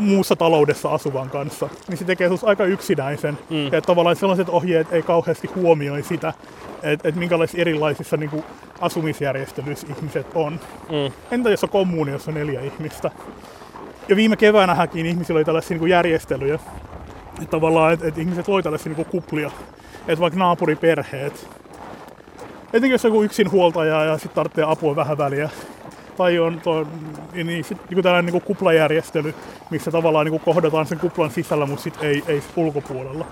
muussa 0.01 0.35
taloudessa 0.35 0.89
asuvan 0.89 1.29
kanssa, 1.29 1.69
niin 1.87 1.97
se 1.97 2.05
tekee 2.05 2.27
sinusta 2.27 2.47
aika 2.47 2.65
yksinäisen. 2.65 3.37
Mm. 3.49 3.69
Ja 3.71 3.81
tavallaan 3.81 4.15
sellaiset 4.15 4.49
ohjeet 4.49 4.93
ei 4.93 5.01
kauheasti 5.01 5.49
huomioi 5.55 6.03
sitä, 6.03 6.33
että 6.83 7.09
et 7.09 7.15
minkälaisissa 7.15 7.61
erilaisissa 7.61 8.17
niinku, 8.17 8.43
asumisjärjestelyissä 8.81 9.87
ihmiset 9.97 10.27
on. 10.35 10.59
Mm. 10.89 11.13
Entä 11.31 11.49
jos 11.49 11.63
on 11.63 11.69
kommuuni, 11.69 12.11
jossa 12.11 12.31
on 12.31 12.35
neljä 12.35 12.61
ihmistä? 12.61 13.11
Ja 14.09 14.15
viime 14.15 14.35
keväänähänkin 14.35 15.05
ihmisillä 15.05 15.37
oli 15.37 15.45
tällaisia 15.45 15.75
niinku, 15.75 15.85
järjestelyjä, 15.85 16.59
että 17.33 17.51
tavallaan, 17.51 17.93
että 17.93 18.07
et 18.07 18.17
ihmiset 18.17 18.47
loi 18.47 18.63
tällaisia 18.63 18.93
niinku, 18.93 19.11
kuplia. 19.11 19.51
Että 20.07 20.19
vaikka 20.19 20.39
naapuriperheet, 20.39 21.49
etenkin 22.67 22.91
jos 22.91 23.05
on 23.05 23.09
joku 23.09 23.23
yksinhuoltaja 23.23 24.03
ja 24.03 24.17
sitten 24.17 24.35
tarvitsee 24.35 24.65
apua 24.67 24.95
vähän 24.95 25.17
väliä, 25.17 25.49
tai 26.17 26.39
on 26.39 26.61
tuo, 26.63 26.87
niin, 27.33 27.47
niin, 27.47 27.63
sit, 27.63 27.77
niin 27.89 28.03
tällainen 28.03 28.33
niin 28.33 28.41
kuplajärjestely, 28.41 29.33
missä 29.69 29.91
tavallaan 29.91 30.25
niin 30.25 30.39
kohdataan 30.39 30.85
sen 30.85 30.99
kuplan 30.99 31.31
sisällä, 31.31 31.65
mutta 31.65 31.83
sitten 31.83 32.09
ei, 32.09 32.23
ei 32.27 32.43
ulkopuolella. 32.55 33.25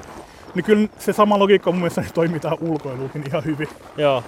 Niin 0.55 0.65
kyllä 0.65 0.87
se 0.99 1.13
sama 1.13 1.39
logiikka 1.39 1.71
mun 1.71 1.79
mielestä 1.79 2.03
toimii 2.13 2.39
tähän 2.39 2.57
ulkoiluukin 2.61 3.23
ihan 3.27 3.45
hyvin. 3.45 3.67
Joo. 3.97 4.23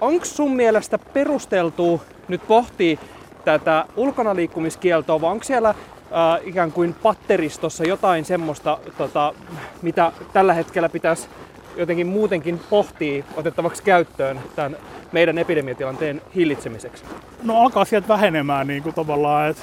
Onko 0.00 0.24
sun 0.24 0.56
mielestä 0.56 0.98
perusteltu 0.98 2.02
nyt 2.28 2.46
pohtia 2.48 2.98
tätä 3.44 3.84
ulkona 3.96 4.36
liikkumiskieltoa, 4.36 5.20
vai 5.20 5.30
onko 5.30 5.44
siellä 5.44 5.68
äh, 5.68 5.76
ikään 6.44 6.72
kuin 6.72 6.94
patteristossa 7.02 7.84
jotain 7.84 8.24
semmoista, 8.24 8.78
tota, 8.98 9.34
mitä 9.82 10.12
tällä 10.32 10.54
hetkellä 10.54 10.88
pitäisi 10.88 11.28
jotenkin 11.76 12.06
muutenkin 12.06 12.60
pohtii 12.70 13.24
otettavaksi 13.36 13.82
käyttöön 13.82 14.40
tämän 14.56 14.76
meidän 15.12 15.38
epidemiatilanteen 15.38 16.22
hillitsemiseksi? 16.34 17.04
No 17.42 17.60
alkaa 17.60 17.84
sieltä 17.84 18.08
vähenemään 18.08 18.66
niin 18.66 18.82
kuin 18.82 18.94
tavallaan, 18.94 19.50
että 19.50 19.62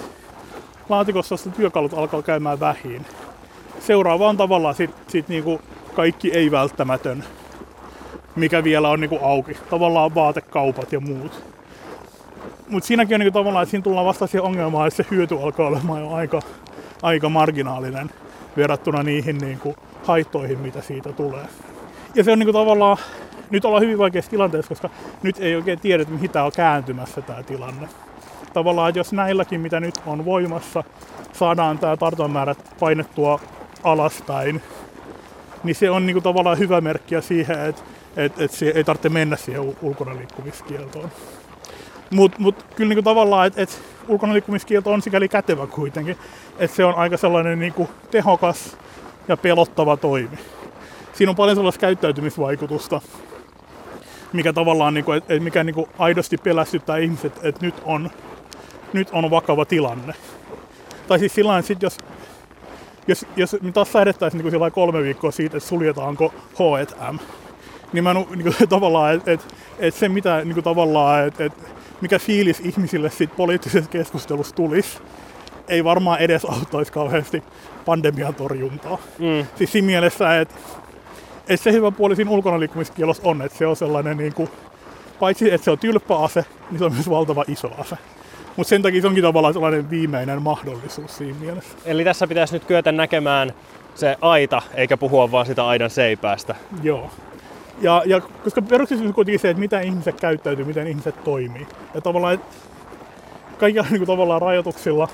laatikossa 0.90 1.36
työkalut 1.56 1.94
alkaa 1.94 2.22
käymään 2.22 2.60
vähin. 2.60 3.06
Seuraava 3.80 4.30
on 4.30 4.38
tavallaan 4.38 4.76
sit, 4.76 4.92
sit 5.08 5.28
niin 5.28 5.44
kuin 5.44 5.60
kaikki 5.96 6.32
ei 6.32 6.52
välttämätön, 6.52 7.24
mikä 8.36 8.64
vielä 8.64 8.90
on 8.90 9.00
niin 9.00 9.10
kuin 9.10 9.24
auki. 9.24 9.58
Tavallaan 9.70 10.16
vaatekaupat 10.16 10.92
ja 10.92 11.00
muut. 11.00 11.44
Mutta 12.70 12.88
siinäkin 12.88 13.16
on 13.16 13.20
niin 13.20 13.32
kuin 13.32 13.42
tavallaan, 13.44 13.64
että 13.64 13.72
siinä 13.72 13.84
tullaan 13.84 14.06
vasta 14.06 14.28
siihen 14.28 14.44
ongelmaan, 14.44 14.88
että 14.88 15.04
se 15.04 15.10
hyöty 15.12 15.36
alkaa 15.44 15.68
olemaan 15.68 16.02
jo 16.02 16.12
aika, 16.12 16.40
aika 17.02 17.30
marginaalinen 17.30 18.10
verrattuna 18.58 19.04
niihin 19.04 19.38
niin 19.38 19.60
kuin 19.60 19.76
haittoihin, 20.04 20.60
mitä 20.60 20.82
siitä 20.82 21.14
tulee. 21.14 21.46
Ja 22.16 22.24
se 22.24 22.32
on 22.32 22.40
niin 22.40 22.48
kuin 22.48 22.54
tavallaan, 22.54 22.98
nyt 23.50 23.66
ollaan 23.66 23.84
hyvin 23.84 23.98
vaikeassa 23.98 24.32
tilanteessa, 24.32 24.70
koska 24.70 24.90
nyt 25.24 25.40
ei 25.40 25.56
oikein 25.56 25.80
tiedetä, 25.80 26.12
mihin 26.12 26.30
tämä 26.30 26.46
on 26.46 26.52
kääntymässä 26.56 27.22
tämä 27.22 27.44
tilanne. 27.44 27.90
Tavallaan, 28.54 28.90
että 28.90 29.00
jos 29.00 29.14
näilläkin, 29.14 29.62
mitä 29.62 29.80
nyt 29.80 29.96
on 30.06 30.26
voimassa, 30.26 30.84
saadaan 31.34 31.80
tämä 31.80 31.98
tartuntamäärät 31.98 32.76
painettua 32.80 33.40
alaspäin, 33.84 34.62
niin 35.64 35.76
se 35.76 35.90
on 35.90 36.06
niin 36.06 36.14
kuin 36.14 36.24
tavallaan 36.24 36.60
hyvä 36.60 36.82
merkki 36.82 37.22
siihen, 37.22 37.66
että 37.66 37.82
et, 38.18 38.42
et 38.42 38.52
ei 38.76 38.84
tarvitse 38.84 39.10
mennä 39.10 39.36
siihen 39.36 39.76
ulkona 39.82 40.16
liikkumiskieltoon. 40.16 41.10
Mutta 42.12 42.38
mut, 42.40 42.66
kyllä 42.76 42.90
niinku 42.90 43.02
tavallaan, 43.02 43.48
että 43.48 43.62
et 43.62 43.82
ulkona 44.08 44.34
liikkumiskielto 44.34 44.92
on 44.92 45.02
sikäli 45.02 45.28
kätevä 45.28 45.68
kuitenkin, 45.68 46.18
että 46.60 46.76
se 46.76 46.86
on 46.86 46.96
aika 46.96 47.18
sellainen 47.18 47.60
niinku 47.60 47.90
tehokas 48.12 48.78
ja 49.28 49.38
pelottava 49.38 49.98
toimi. 49.98 50.38
Siinä 51.14 51.30
on 51.30 51.36
paljon 51.36 51.56
sellaista 51.56 51.82
käyttäytymisvaikutusta, 51.82 53.02
mikä 54.34 54.54
tavallaan, 54.54 54.94
niinku, 54.94 55.12
et, 55.12 55.32
et 55.32 55.44
mikä 55.44 55.64
niinku 55.64 55.90
aidosti 55.98 56.38
pelästyttää 56.38 56.98
ihmiset, 56.98 57.34
että 57.44 57.66
nyt 57.66 57.76
on, 57.86 58.10
nyt 58.94 59.10
on 59.12 59.30
vakava 59.30 59.66
tilanne. 59.66 60.14
Tai 61.08 61.20
siis 61.20 61.36
sillä 61.36 61.58
että 61.58 61.86
jos, 61.86 61.98
jos, 63.08 63.26
jos 63.36 63.56
me 63.62 63.72
taas 63.72 63.92
säädettäisiin 63.92 64.46
niin 64.46 64.72
kolme 64.72 65.04
viikkoa 65.04 65.32
siitä, 65.32 65.58
että 65.58 65.70
suljetaanko 65.70 66.34
H&M, 66.54 67.18
niin 67.94 68.04
mä 68.04 68.14
niin 68.14 68.44
kuin, 68.44 68.70
tavallaan, 68.70 69.14
että 69.14 69.32
et, 69.32 69.56
et 69.80 69.96
se 69.96 70.10
mitä 70.10 70.42
niin 70.44 70.54
kuin, 70.54 70.64
tavallaan, 70.64 71.28
että 71.28 71.46
et, 71.46 71.54
mikä 72.02 72.20
fiilis 72.20 72.60
ihmisille 72.60 73.10
siitä 73.10 73.34
poliittisessa 73.38 73.90
keskustelussa 73.90 74.56
tulisi, 74.56 75.00
ei 75.68 75.84
varmaan 75.84 76.20
edes 76.20 76.46
auttaisi 76.46 76.92
kauheasti 76.92 77.44
pandemian 77.86 78.36
torjuntaa. 78.36 78.98
Mm. 79.20 79.48
Siis 79.56 79.72
siinä 79.72 79.86
mielessä, 79.86 80.40
että 80.42 80.56
et 81.50 81.62
se 81.62 81.72
hyvä 81.72 81.92
puoli 81.92 82.16
siinä 82.16 82.32
ulkona 82.32 82.60
liikkumiskielossa 82.60 83.24
on, 83.26 83.42
että 83.42 83.58
se 83.58 83.68
on 83.68 83.76
sellainen 83.76 84.18
niin 84.18 84.34
kuin, 84.34 84.50
paitsi 85.20 85.54
että 85.54 85.66
se 85.66 85.72
on 85.72 85.80
tylppä 85.80 86.18
ase, 86.18 86.46
niin 86.72 86.80
se 86.80 86.86
on 86.86 86.94
myös 86.94 87.10
valtava 87.10 87.46
iso 87.48 87.72
ase. 87.78 87.98
Mutta 88.58 88.70
sen 88.70 88.82
takia 88.82 89.02
se 89.02 89.08
onkin 89.08 89.24
tavallaan 89.24 89.54
sellainen 89.54 89.90
viimeinen 89.90 90.42
mahdollisuus 90.42 91.18
siinä 91.18 91.40
mielessä. 91.40 91.78
Eli 91.86 92.04
tässä 92.04 92.28
pitäisi 92.28 92.54
nyt 92.54 92.66
kyetä 92.66 92.92
näkemään 92.92 93.54
se 93.96 94.18
aita, 94.22 94.62
eikä 94.74 94.98
puhua 94.98 95.32
vaan 95.32 95.46
sitä 95.46 95.68
aidan 95.68 95.90
seipäästä. 95.90 96.56
Joo. 96.84 97.10
Ja, 97.82 98.04
ja 98.06 98.22
koska 98.44 98.62
peruskysymys 98.62 99.08
on 99.10 99.14
kuitenkin 99.14 99.40
se, 99.40 99.50
että 99.50 99.60
miten 99.60 99.84
ihmiset 99.84 100.22
käyttäytyy, 100.22 100.66
miten 100.66 100.88
ihmiset 100.88 101.24
toimii. 101.24 101.68
Ja 101.94 102.02
tavallaan, 102.02 102.34
että 102.34 102.56
kaikilla 103.58 103.88
niin 103.90 104.00
kuin, 104.00 104.08
tavallaan 104.08 104.42
rajoituksilla, 104.42 105.08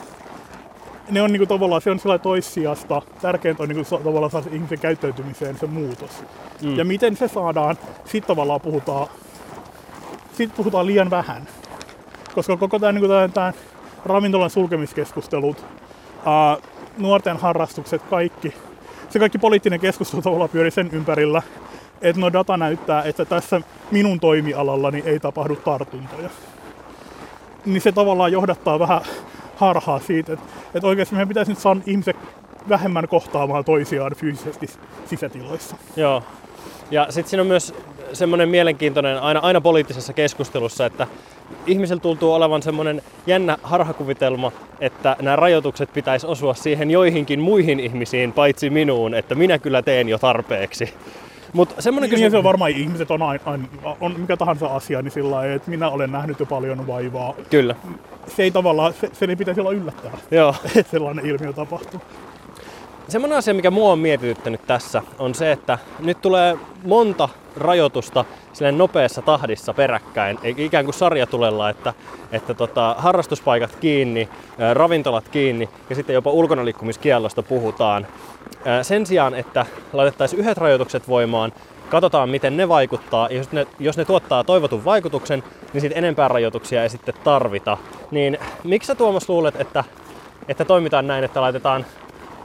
ne 1.09 1.21
on 1.21 1.31
niin 1.31 1.39
kuin, 1.39 1.49
tavallaan, 1.49 1.81
se 1.81 1.91
on 1.91 1.99
sillä 1.99 2.17
toissijasta. 2.17 3.01
Tärkeintä 3.21 3.63
on 3.63 3.69
niin 3.69 3.85
kuin, 3.85 4.03
tavallaan 4.03 4.31
saada 4.31 4.47
ihmisen 4.51 4.79
käyttäytymiseen 4.79 5.57
se 5.57 5.67
muutos. 5.67 6.23
Mm. 6.61 6.77
Ja 6.77 6.85
miten 6.85 7.17
se 7.17 7.27
saadaan, 7.27 7.77
sitten 8.05 8.27
tavallaan 8.27 8.61
puhutaan, 8.61 9.07
sit 10.33 10.55
puhutaan 10.55 10.85
liian 10.85 11.09
vähän. 11.09 11.47
Koska 12.35 12.57
koko 12.57 12.79
tämä, 12.79 12.91
niin 12.91 13.05
kuin, 13.05 13.31
tämä 13.31 13.53
ravintolan 14.05 14.49
sulkemiskeskustelut, 14.49 15.65
ää, 16.25 16.57
nuorten 16.97 17.37
harrastukset, 17.37 18.01
kaikki, 18.01 18.53
se 19.09 19.19
kaikki 19.19 19.37
poliittinen 19.37 19.79
keskustelu 19.79 20.21
tavallaan 20.21 20.49
pyörii 20.49 20.71
sen 20.71 20.89
ympärillä, 20.91 21.41
että 22.01 22.21
no 22.21 22.33
data 22.33 22.57
näyttää, 22.57 23.03
että 23.03 23.25
tässä 23.25 23.61
minun 23.91 24.19
toimialallani 24.19 25.03
ei 25.05 25.19
tapahdu 25.19 25.55
tartuntoja. 25.55 26.29
Niin 27.65 27.81
se 27.81 27.91
tavallaan 27.91 28.31
johdattaa 28.31 28.79
vähän 28.79 29.01
harhaa 29.55 29.99
siitä, 29.99 30.33
että, 30.33 30.45
että 30.75 30.87
oikeasti 30.87 31.15
meidän 31.15 31.27
pitäisi 31.27 31.51
nyt 31.51 31.59
saada 31.59 31.79
ihmiset 31.85 32.15
vähemmän 32.69 33.07
kohtaamaan 33.07 33.65
toisiaan 33.65 34.15
fyysisesti 34.15 34.67
sisätiloissa. 35.05 35.75
Joo. 35.95 36.23
Ja 36.91 37.07
sitten 37.09 37.29
siinä 37.29 37.41
on 37.41 37.47
myös 37.47 37.73
semmoinen 38.13 38.49
mielenkiintoinen 38.49 39.21
aina, 39.21 39.39
aina 39.39 39.61
poliittisessa 39.61 40.13
keskustelussa, 40.13 40.85
että 40.85 41.07
ihmisellä 41.67 42.01
tuntuu 42.01 42.33
olevan 42.33 42.61
semmoinen 42.61 43.01
jännä 43.27 43.57
harhakuvitelma, 43.63 44.51
että 44.81 45.15
nämä 45.21 45.35
rajoitukset 45.35 45.93
pitäisi 45.93 46.27
osua 46.27 46.53
siihen 46.53 46.91
joihinkin 46.91 47.39
muihin 47.39 47.79
ihmisiin, 47.79 48.33
paitsi 48.33 48.69
minuun, 48.69 49.13
että 49.13 49.35
minä 49.35 49.59
kyllä 49.59 49.81
teen 49.81 50.09
jo 50.09 50.17
tarpeeksi. 50.17 50.93
Mutta 51.55 51.81
semmoinen 51.81 52.09
kysymys... 52.09 52.23
Niin 52.23 52.31
se 52.31 52.37
on 52.37 52.43
varmaan 52.43 52.71
ihmiset 52.71 53.11
on, 53.11 53.21
aina, 53.21 53.43
aina, 53.45 53.67
on 54.01 54.19
mikä 54.19 54.37
tahansa 54.37 54.67
asia, 54.67 55.01
niin 55.01 55.11
sillä 55.11 55.31
lailla, 55.31 55.53
että 55.53 55.69
minä 55.69 55.89
olen 55.89 56.11
nähnyt 56.11 56.39
jo 56.39 56.45
paljon 56.45 56.87
vaivaa. 56.87 57.33
Kyllä. 57.49 57.75
Se 58.27 58.43
ei 58.43 58.51
tavallaan, 58.51 58.93
se, 58.93 59.09
se 59.13 59.25
ei 59.25 59.35
pitäisi 59.35 59.61
olla 59.61 59.71
yllättävää, 59.71 60.17
Joo. 60.31 60.55
että 60.75 60.91
sellainen 60.91 61.25
ilmiö 61.25 61.53
tapahtuu. 61.53 62.01
Semmoinen 63.07 63.37
asia, 63.37 63.53
mikä 63.53 63.71
mua 63.71 63.91
on 63.91 63.99
mietityttänyt 63.99 64.61
tässä, 64.67 65.01
on 65.19 65.35
se, 65.35 65.51
että 65.51 65.77
nyt 65.99 66.21
tulee 66.21 66.57
monta 66.85 67.29
rajoitusta 67.57 68.25
sille 68.53 68.71
nopeassa 68.71 69.21
tahdissa 69.21 69.73
peräkkäin, 69.73 70.39
ikään 70.43 70.85
kuin 70.85 70.93
sarjatulella, 70.93 71.69
että, 71.69 71.93
että 72.31 72.53
tota, 72.53 72.95
harrastuspaikat 72.97 73.75
kiinni, 73.75 74.29
ravintolat 74.73 75.29
kiinni 75.29 75.69
ja 75.89 75.95
sitten 75.95 76.13
jopa 76.13 76.31
ulkonaliikkumiskiellosta 76.31 77.43
puhutaan. 77.43 78.07
Sen 78.81 79.05
sijaan, 79.05 79.33
että 79.33 79.65
laitettaisiin 79.93 80.39
yhdet 80.39 80.57
rajoitukset 80.57 81.07
voimaan, 81.07 81.53
katsotaan 81.89 82.29
miten 82.29 82.57
ne 82.57 82.69
vaikuttaa, 82.69 83.27
ja 83.29 83.37
jos 83.37 83.51
ne, 83.51 83.67
jos 83.79 83.97
ne 83.97 84.05
tuottaa 84.05 84.43
toivotun 84.43 84.85
vaikutuksen, 84.85 85.43
niin 85.73 85.81
sitten 85.81 85.97
enempää 85.97 86.27
rajoituksia 86.27 86.83
ei 86.83 86.89
sitten 86.89 87.13
tarvita. 87.23 87.77
Niin 88.11 88.37
miksi 88.63 88.87
sä 88.87 88.95
Tuomas 88.95 89.29
luulet, 89.29 89.61
että, 89.61 89.83
että 90.47 90.65
toimitaan 90.65 91.07
näin, 91.07 91.23
että 91.23 91.41
laitetaan 91.41 91.85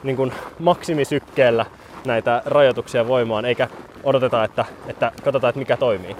niin 0.02 0.16
kuin 0.16 0.32
maksimisykkeellä 0.58 1.66
näitä 2.04 2.42
rajoituksia 2.46 3.08
voimaan, 3.08 3.44
eikä 3.44 3.68
odoteta, 4.04 4.44
että, 4.44 4.64
että 4.86 5.12
katsotaan, 5.24 5.48
että 5.48 5.58
mikä 5.58 5.76
toimii. 5.76 6.16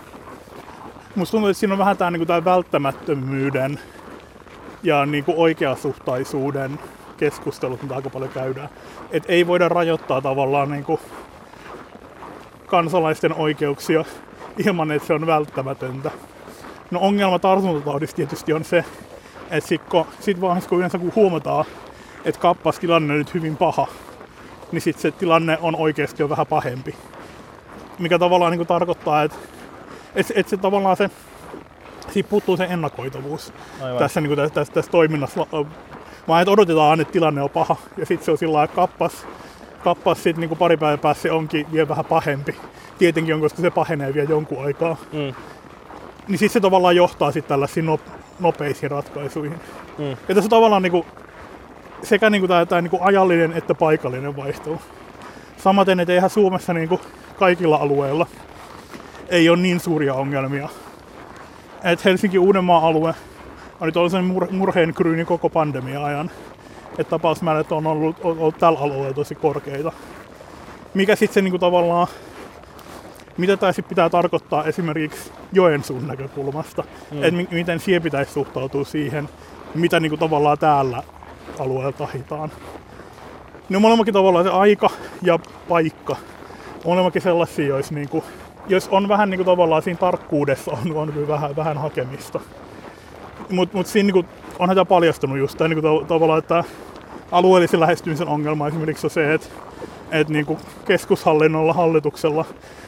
Musta 1.15 1.31
tuntuu, 1.31 1.51
että 1.51 1.61
siinä 1.61 1.75
on 1.75 1.79
vähän 1.79 1.97
tämä, 1.97 2.11
niin 2.11 2.27
tämä 2.27 2.45
välttämättömyyden 2.45 3.81
ja 4.83 5.07
niin 5.07 5.25
kuin 5.25 5.39
oikeasuhtaisuuden 5.39 6.79
keskustelut, 7.17 7.83
mitä 7.83 7.95
aika 7.95 8.11
paljon 8.11 8.31
käydään. 8.31 8.69
Et 9.11 9.25
ei 9.29 9.47
voida 9.47 9.69
rajoittaa 9.69 10.21
tavallaan 10.21 10.71
niin 10.71 10.85
kuin 10.85 11.01
kansalaisten 12.67 13.35
oikeuksia 13.35 14.05
ilman, 14.67 14.93
että 14.93 15.07
se 15.07 15.15
on 15.15 15.27
välttämätöntä. 15.27 16.11
No 16.91 17.01
ongelma 17.01 17.39
tartuntataudissa 17.39 18.17
tietysti 18.17 18.53
on 18.53 18.65
se, 18.65 18.85
että 19.51 19.69
sitten 19.69 20.05
sit 20.21 20.41
vaiheessa 20.41 20.69
kun 20.69 20.79
yleensä 20.79 20.99
kun 20.99 21.13
huomataan, 21.17 21.65
että 22.25 22.41
kappas 22.41 22.79
tilanne 22.79 23.13
on 23.13 23.19
nyt 23.19 23.35
hyvin 23.35 23.57
paha, 23.57 23.87
niin 24.73 24.83
sitten 24.83 25.03
se 25.03 25.11
tilanne 25.11 25.59
on 25.63 25.77
oikeasti 25.77 26.23
jo 26.23 26.29
vähän 26.29 26.47
pahempi. 26.47 26.95
Mikä 27.99 28.19
tavallaan 28.19 28.53
niin 28.53 28.67
tarkoittaa, 28.67 29.23
että 29.23 29.37
et, 30.15 30.33
et 30.35 30.49
se 30.49 30.57
tavallaan 30.57 30.97
se, 30.97 31.11
siitä 32.11 32.31
puuttuu 32.31 32.57
se 32.57 32.65
ennakoitavuus 32.65 33.53
Aivan. 33.83 33.99
tässä, 33.99 34.21
niin 34.21 34.37
tässä, 34.37 34.55
tässä, 34.55 34.73
tässä 34.73 34.91
toiminnassa. 34.91 35.47
Vaan 36.29 36.43
että 36.43 36.51
odotetaan, 36.51 37.01
että 37.01 37.13
tilanne 37.13 37.43
on 37.43 37.51
paha 37.51 37.77
ja 37.97 38.07
sitten 38.07 38.25
se 38.25 38.31
on 38.31 38.39
sillä 38.39 38.53
lailla 38.53 38.75
kappas, 38.75 39.27
kappas 39.85 40.23
sitten 40.23 40.49
niin 40.49 40.59
pari 40.59 40.77
päivää 40.77 40.99
päässä 40.99 41.23
se 41.23 41.33
onkin 41.33 41.67
vielä 41.73 41.89
vähän 41.89 42.05
pahempi. 42.05 42.57
Tietenkin 42.99 43.35
on, 43.35 43.41
koska 43.41 43.63
se 43.63 43.71
pahenee 43.71 44.15
vielä 44.15 44.31
jonkun 44.31 44.65
aikaa. 44.65 44.97
Mm. 45.13 45.35
Niin 46.29 46.39
sitten 46.39 46.51
se 46.51 46.61
tavallaan 46.61 46.97
johtaa 46.97 47.33
sitten 47.33 47.49
tällaisiin 47.49 47.87
nopeisiin 48.41 48.91
ratkaisuihin. 48.91 49.61
Mm. 49.99 50.17
Ja 50.29 50.35
tässä 50.35 50.51
tavallaan 50.51 50.83
niin 50.83 50.93
kuin, 50.93 51.07
sekä 52.03 52.31
niin 52.31 52.41
kuin 52.41 52.49
tämä, 52.49 52.67
tämä 52.67 52.83
niin 52.83 52.91
kuin 52.91 53.03
ajallinen 53.03 53.53
että 53.53 53.75
paikallinen 53.75 54.37
vaihtelu. 54.37 54.81
Samaten, 55.57 56.01
että 56.01 56.13
eihän 56.13 56.31
Suomessa 56.31 56.73
niin 56.73 56.89
kuin 56.89 57.01
kaikilla 57.39 57.77
alueilla 57.77 58.27
ei 59.29 59.49
ole 59.49 59.59
niin 59.59 59.81
suuria 59.81 60.15
ongelmia. 60.15 60.69
Et 61.85 62.05
Helsinki-Uudenmaan 62.05 62.85
alue 62.85 63.15
on 63.81 63.87
nyt 63.87 63.97
ollut 63.97 64.13
sen 64.13 64.25
mur- 64.25 64.53
murheen 64.53 64.95
kryyni 64.95 65.25
koko 65.25 65.49
pandemia-ajan. 65.49 66.31
Että 66.99 67.11
tapausmäärät 67.11 67.73
on 67.73 67.87
ollut, 67.87 68.17
ollut, 68.23 68.39
ollut 68.39 68.59
tällä 68.59 68.79
alueella 68.79 69.15
tosi 69.15 69.35
korkeita. 69.35 69.93
Mikä 70.95 71.17
sitten 71.17 71.35
se 71.35 71.43
niin 71.43 71.53
kuin 71.53 71.61
tavallaan, 71.61 72.07
mitä 73.37 73.57
tämä 73.57 73.73
sitten 73.73 73.89
pitää 73.89 74.09
tarkoittaa 74.09 74.65
esimerkiksi 74.65 75.33
Joensuun 75.53 76.07
näkökulmasta. 76.07 76.85
Mm. 77.11 77.25
Että 77.25 77.55
miten 77.55 77.81
siihen 77.81 78.03
pitäisi 78.03 78.33
suhtautua 78.33 78.85
siihen, 78.85 79.29
mitä 79.75 80.01
niin 80.01 80.11
kuin 80.11 80.21
tavallaan 80.21 80.59
täällä 80.59 81.03
alueella 81.61 81.93
tahitaan. 81.93 82.53
Ne 83.69 83.77
on 83.77 83.83
molemmakin 83.83 84.15
tavallaan 84.15 84.45
se 84.45 84.51
aika 84.51 84.91
ja 85.23 85.39
paikka 85.69 86.17
ongelmakin 86.85 87.23
sellaisia, 87.23 87.67
jos, 87.67 87.93
niin 87.93 88.09
kuin, 88.09 88.25
jos 88.69 88.89
on 88.89 89.09
vähän 89.09 89.31
niin 89.31 89.39
kuin 89.39 89.47
tavallaan 89.47 89.83
siinä 89.83 89.99
tarkkuudessa 90.01 90.71
on, 90.71 90.97
on 90.97 91.29
vähän, 91.29 91.57
vähän 91.57 91.79
hakemista. 91.79 92.41
Mutta 93.51 93.77
mut 93.77 93.87
siinä 93.87 94.07
niin 94.07 94.13
kuin, 94.13 94.27
onhan 94.59 94.77
tämä 94.77 94.85
paljastunut 94.85 95.39
just 95.39 95.59
tämä 95.59 95.69
niin 95.69 95.83
kuin, 95.83 96.07
tavallaan, 96.07 96.39
että 96.39 96.65
alueellisen 97.33 97.81
lähestymisen 97.81 98.29
ongelma 98.29 98.69
esimerkiksi 98.69 99.07
on 99.07 99.11
se, 99.11 99.35
että, 99.35 99.49
että 100.13 100.33
niin 100.33 100.47
kuin 100.47 100.59
keskushallinnolla, 100.85 101.73
hallituksella 101.73 102.45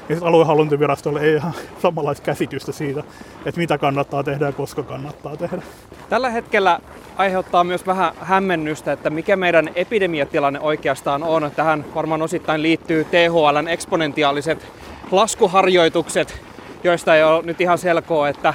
ja 0.08 0.16
aluehallintovirastolle 0.20 1.20
ei 1.20 1.34
ihan 1.34 1.52
samanlaista 1.82 2.24
käsitystä 2.24 2.72
siitä, 2.72 3.02
että 3.46 3.60
mitä 3.60 3.78
kannattaa 3.78 4.22
tehdä 4.22 4.46
ja 4.46 4.52
koska 4.52 4.82
kannattaa 4.82 5.36
tehdä. 5.36 5.62
Tällä 6.08 6.30
hetkellä 6.30 6.80
aiheuttaa 7.16 7.64
myös 7.64 7.86
vähän 7.86 8.12
hämmennystä, 8.20 8.92
että 8.92 9.10
mikä 9.10 9.36
meidän 9.36 9.70
epidemiatilanne 9.74 10.60
oikeastaan 10.60 11.22
on. 11.22 11.50
Tähän 11.56 11.84
varmaan 11.94 12.22
osittain 12.22 12.62
liittyy 12.62 13.04
THLn 13.04 13.68
eksponentiaaliset 13.68 14.66
laskuharjoitukset, 15.10 16.40
joista 16.84 17.16
ei 17.16 17.22
ole 17.22 17.42
nyt 17.42 17.60
ihan 17.60 17.78
selkoa, 17.78 18.28
että 18.28 18.54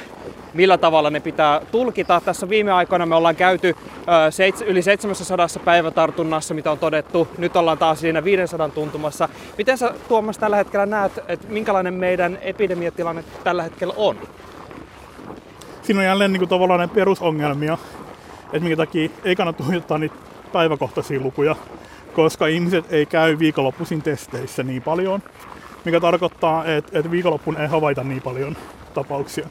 millä 0.53 0.77
tavalla 0.77 1.09
ne 1.09 1.19
pitää 1.19 1.61
tulkita. 1.71 2.21
Tässä 2.25 2.49
viime 2.49 2.71
aikoina 2.71 3.05
me 3.05 3.15
ollaan 3.15 3.35
käyty 3.35 3.75
yli 4.65 4.81
700 4.81 5.47
päivätartunnassa, 5.65 6.53
mitä 6.53 6.71
on 6.71 6.79
todettu. 6.79 7.27
Nyt 7.37 7.55
ollaan 7.55 7.77
taas 7.77 7.99
siinä 7.99 8.23
500 8.23 8.69
tuntumassa. 8.69 9.29
Miten 9.57 9.77
sä 9.77 9.93
Tuomas 10.07 10.37
tällä 10.37 10.55
hetkellä 10.55 10.85
näet, 10.85 11.11
että 11.27 11.47
minkälainen 11.49 11.93
meidän 11.93 12.37
epidemiatilanne 12.41 13.23
tällä 13.43 13.63
hetkellä 13.63 13.93
on? 13.97 14.17
Siinä 15.81 15.99
on 15.99 16.05
jälleen 16.05 16.33
niin 16.33 16.41
kuin 16.41 16.49
tavallaan 16.49 16.79
ne 16.79 16.87
perusongelmia, 16.87 17.77
että 18.43 18.59
minkä 18.59 18.75
takia 18.75 19.09
ei 19.23 19.35
kannata 19.35 19.63
tuijottaa 19.63 19.97
niitä 19.97 20.15
päiväkohtaisia 20.53 21.19
lukuja, 21.19 21.55
koska 22.13 22.47
ihmiset 22.47 22.93
ei 22.93 23.05
käy 23.05 23.39
viikonloppuisin 23.39 24.01
testeissä 24.01 24.63
niin 24.63 24.81
paljon, 24.81 25.23
mikä 25.85 25.99
tarkoittaa, 25.99 26.65
että, 26.65 26.99
että 26.99 27.11
viikonloppuun 27.11 27.57
ei 27.57 27.67
havaita 27.67 28.03
niin 28.03 28.21
paljon 28.21 28.57
tapauksia 28.93 29.47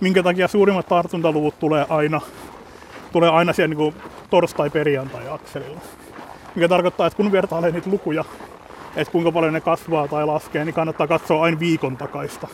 minkä 0.00 0.22
takia 0.22 0.48
suurimmat 0.48 0.88
tartuntaluvut 0.88 1.58
tulee 1.58 1.86
aina, 1.88 2.20
tulee 3.12 3.30
aina 3.30 3.52
siellä 3.52 3.74
niin 3.74 3.94
torstai-perjantai-akselilla. 4.30 5.80
Mikä 6.54 6.68
tarkoittaa, 6.68 7.06
että 7.06 7.16
kun 7.16 7.32
vertailee 7.32 7.70
niitä 7.70 7.90
lukuja, 7.90 8.24
että 8.96 9.12
kuinka 9.12 9.32
paljon 9.32 9.52
ne 9.52 9.60
kasvaa 9.60 10.08
tai 10.08 10.26
laskee, 10.26 10.64
niin 10.64 10.74
kannattaa 10.74 11.06
katsoa 11.06 11.42
aina 11.42 11.58
viikon 11.58 11.96
takaista. 11.96 12.48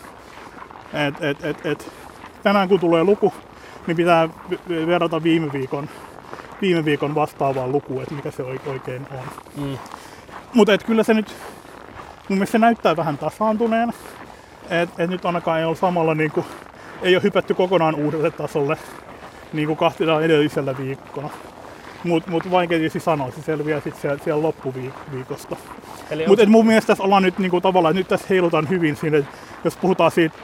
Et, 0.93 1.15
et, 1.21 1.45
et, 1.45 1.67
et, 1.67 1.93
tänään 2.43 2.69
kun 2.69 2.81
tulee 2.81 3.05
luku, 3.05 3.33
niin 3.87 3.97
pitää 3.97 4.29
verrata 4.69 5.23
viime 5.23 5.53
viikon, 5.53 5.89
viime 6.63 6.85
viikon 6.85 7.15
vastaavaan 7.15 7.73
lukuun, 7.73 8.03
että 8.03 8.15
mikä 8.15 8.31
se 8.31 8.43
oikein 8.43 9.07
on. 9.11 9.25
Mm. 9.57 9.79
Mutta 10.55 10.79
kyllä 10.79 11.03
se 11.03 11.15
nyt, 11.15 11.37
mun 12.31 12.39
mielestä 12.39 12.53
se 12.53 12.59
näyttää 12.59 12.97
vähän 12.97 13.19
tasaantuneen. 13.19 13.93
että 14.71 15.03
et 15.03 15.11
nyt 15.11 15.25
ainakaan 15.25 15.59
ei 15.59 15.65
ole 15.65 15.77
samalla 15.77 16.15
niin 16.15 16.31
kuin 16.31 16.47
ei 17.03 17.17
ole 17.17 17.23
hypätty 17.23 17.55
kokonaan 17.55 17.95
uudelle 17.95 18.31
tasolle, 18.31 18.77
niin 19.53 19.67
kuin 19.67 19.77
kahtena 19.77 20.21
edellisellä 20.21 20.79
viikolla. 20.79 21.31
Mutta 22.05 22.31
mut 22.31 22.51
vaikea 22.51 22.79
tietysti 22.79 23.01
sanoa, 23.01 23.31
se 23.31 23.43
selviää 23.43 23.81
sitten 23.81 24.03
siellä, 24.03 24.19
siellä 24.25 24.43
loppuviikosta. 24.43 25.57
Mutta 26.27 26.47
mun 26.47 26.67
mielestä 26.67 26.87
tässä 26.87 27.05
ollaan 27.05 27.23
nyt 27.23 27.39
niinku, 27.39 27.61
tavallaan, 27.61 27.95
nyt 27.95 28.09
tässä 28.09 28.27
heilutaan 28.31 28.69
hyvin 28.69 28.97
siinä, 28.97 29.23
jos 29.65 29.77
puhutaan 29.77 30.11
siitä 30.11 30.37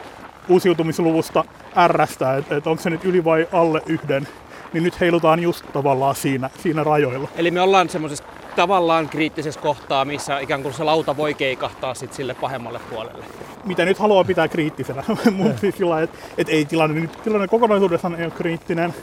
uusiutumisluvusta 0.49 1.45
R-stä, 1.89 2.37
että 2.37 2.57
et 2.57 2.67
onko 2.67 2.83
se 2.83 2.91
nyt 2.91 3.05
yli 3.05 3.25
vai 3.25 3.49
alle 3.53 3.83
yhden, 3.87 4.29
niin 4.73 4.85
nyt 4.85 5.01
heilutaan 5.01 5.43
just 5.43 5.65
tavallaan 5.73 6.15
siinä, 6.15 6.51
siinä 6.59 6.85
rajoilla. 6.85 7.29
Eli 7.37 7.51
me 7.51 7.61
ollaan 7.61 7.89
semmoisessa 7.89 8.25
tavallaan 8.57 9.09
kriittisessä 9.09 9.61
kohtaa, 9.61 10.05
missä 10.05 10.39
ikään 10.39 10.63
kuin 10.63 10.75
se 10.75 10.85
lauta 10.85 11.17
voi 11.17 11.35
keikahtaa 11.35 11.95
sit 11.95 12.13
sille 12.13 12.35
pahemmalle 12.35 12.81
puolelle. 12.91 13.25
Mitä 13.65 13.85
nyt 13.85 13.99
haluaa 13.99 14.25
pitää 14.25 14.49
kriittisenä, 14.49 15.03
mutta 15.37 15.61
siis 15.61 15.77
sillä 15.77 16.03
että 16.03 16.19
et 16.39 16.49
ei 16.49 16.65
tilanne, 16.65 17.01
nyt 17.01 17.23
tilanne 17.25 17.49
kokonaisuudessaan 17.49 18.15
ei 18.15 18.25
ole 18.25 18.33
kriittinen, 18.37 18.95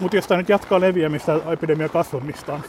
mutta 0.00 0.16
jos 0.16 0.26
tämä 0.26 0.38
nyt 0.38 0.48
jatkaa 0.48 0.80
leviämistä 0.80 1.40
epidemia 1.52 1.88
kasvamistaan, 1.88 2.62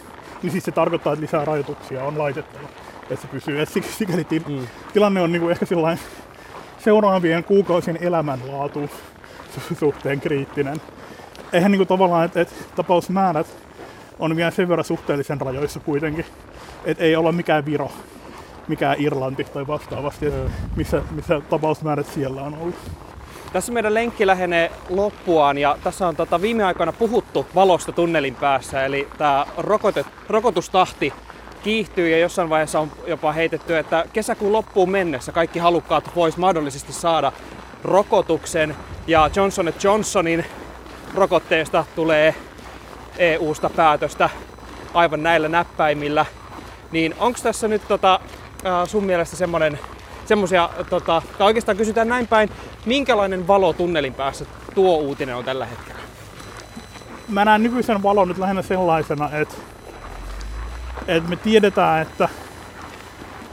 niin 0.43 0.51
siis 0.51 0.63
se 0.63 0.71
tarkoittaa, 0.71 1.13
että 1.13 1.23
lisää 1.23 1.45
rajoituksia 1.45 2.03
on 2.03 2.17
laitettava, 2.17 2.67
että 3.01 3.15
se 3.15 3.27
pysyy. 3.27 3.61
Et 3.61 3.69
sikäli 3.97 4.25
mm. 4.47 4.67
tilanne 4.93 5.21
on 5.21 5.31
niinku 5.31 5.49
ehkä 5.49 5.65
sellainen 5.65 6.05
seuraavien 6.79 7.43
kuukausien 7.43 7.97
elämänlaatu 8.01 8.89
suhteen 9.79 10.21
kriittinen. 10.21 10.81
Eihän 11.53 11.71
niinku 11.71 11.85
tavallaan, 11.85 12.25
että 12.25 12.41
et 12.41 12.53
tapausmäärät 12.75 13.47
on 14.19 14.35
vielä 14.35 14.51
sen 14.51 14.69
verran 14.69 14.85
suhteellisen 14.85 15.41
rajoissa 15.41 15.79
kuitenkin, 15.79 16.25
että 16.85 17.03
ei 17.03 17.15
olla 17.15 17.31
mikään 17.31 17.65
Viro, 17.65 17.91
mikään 18.67 18.95
Irlanti 18.99 19.43
tai 19.43 19.67
vastaavasti, 19.67 20.25
missä, 20.75 21.01
missä 21.11 21.41
tapausmäärät 21.49 22.07
siellä 22.07 22.41
on 22.41 22.57
ollut. 22.61 22.75
Tässä 23.53 23.71
meidän 23.71 23.93
lenkki 23.93 24.27
lähenee 24.27 24.71
loppuaan 24.89 25.57
ja 25.57 25.77
tässä 25.83 26.07
on 26.07 26.15
tota 26.15 26.41
viime 26.41 26.63
aikoina 26.63 26.91
puhuttu 26.91 27.45
valosta 27.55 27.91
tunnelin 27.91 28.35
päässä, 28.35 28.85
eli 28.85 29.07
tämä 29.17 29.45
rokotet, 29.57 30.07
rokotustahti 30.29 31.13
kiihtyy 31.63 32.09
ja 32.09 32.17
jossain 32.17 32.49
vaiheessa 32.49 32.79
on 32.79 32.91
jopa 33.07 33.31
heitetty, 33.31 33.77
että 33.77 34.05
kesäkuun 34.13 34.53
loppuun 34.53 34.89
mennessä 34.89 35.31
kaikki 35.31 35.59
halukkaat 35.59 36.15
vois 36.15 36.37
mahdollisesti 36.37 36.93
saada 36.93 37.31
rokotuksen 37.83 38.75
ja 39.07 39.29
Johnson 39.35 39.73
Johnsonin 39.83 40.45
rokotteesta 41.15 41.85
tulee 41.95 42.35
EU-sta 43.17 43.69
päätöstä 43.69 44.29
aivan 44.93 45.23
näillä 45.23 45.49
näppäimillä. 45.49 46.25
Niin 46.91 47.15
onko 47.19 47.39
tässä 47.43 47.67
nyt 47.67 47.87
tota, 47.87 48.19
sun 48.85 49.03
mielestä 49.03 49.35
semmoinen 49.35 49.79
semmoisia, 50.25 50.69
tota, 50.89 51.21
tai 51.37 51.47
oikeastaan 51.47 51.77
kysytään 51.77 52.07
näin 52.07 52.27
päin, 52.27 52.49
minkälainen 52.85 53.47
valo 53.47 53.73
tunnelin 53.73 54.13
päässä 54.13 54.45
tuo 54.75 54.97
uutinen 54.97 55.35
on 55.35 55.45
tällä 55.45 55.65
hetkellä? 55.65 55.99
Mä 57.29 57.45
näen 57.45 57.63
nykyisen 57.63 58.03
valon 58.03 58.27
nyt 58.27 58.37
lähinnä 58.37 58.61
sellaisena, 58.61 59.29
että, 59.33 59.55
että 61.07 61.29
me 61.29 61.35
tiedetään, 61.35 62.01
että 62.01 62.29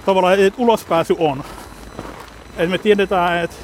tavallaan 0.07 0.41
että 0.41 0.63
ulospääsy 0.63 1.17
on. 1.19 1.45
Että 2.57 2.71
me 2.71 2.79
tiedetään, 2.79 3.45
että, 3.45 3.57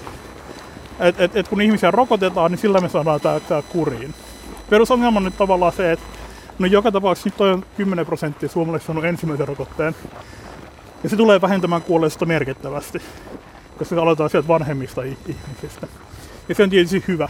että, 1.00 1.24
että, 1.24 1.40
että 1.40 1.50
kun 1.50 1.60
ihmisiä 1.60 1.90
rokotetaan, 1.90 2.50
niin 2.50 2.58
sillä 2.58 2.80
me 2.80 2.88
saadaan 2.88 3.20
tämä 3.20 3.62
kuriin 3.62 4.14
perusongelma 4.70 5.18
on 5.18 5.24
nyt 5.24 5.36
tavallaan 5.36 5.72
se, 5.72 5.92
että 5.92 6.06
no 6.58 6.66
joka 6.66 6.92
tapauksessa 6.92 7.28
nyt 7.28 7.40
on 7.40 7.64
10 7.76 8.06
prosenttia 8.06 8.48
suomalaisista 8.48 8.86
saanut 8.86 9.04
ensimmäisen 9.04 9.48
rokotteen. 9.48 9.96
Ja 11.02 11.08
se 11.08 11.16
tulee 11.16 11.40
vähentämään 11.40 11.82
kuolleista 11.82 12.26
merkittävästi, 12.26 13.02
koska 13.78 13.94
se 13.94 14.00
aloitetaan 14.00 14.30
sieltä 14.30 14.48
vanhemmista 14.48 15.02
ihmisistä. 15.02 15.86
Ja 16.48 16.54
se 16.54 16.62
on 16.62 16.70
tietysti 16.70 17.04
hyvä. 17.08 17.28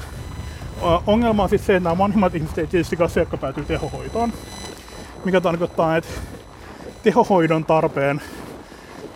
Ongelma 1.07 1.43
on 1.43 1.49
sitten 1.49 1.67
se, 1.67 1.77
että 1.77 1.89
nämä 1.89 1.99
vanhimmat 1.99 2.35
ihmiset 2.35 2.59
ei 2.59 2.67
tietysti 2.67 2.97
se, 3.09 3.21
jotka 3.21 3.37
päätyy 3.37 3.65
tehohoitoon. 3.65 4.33
Mikä 5.25 5.41
tarkoittaa, 5.41 5.97
että 5.97 6.11
tehohoidon 7.03 7.65
tarpeen, 7.65 8.23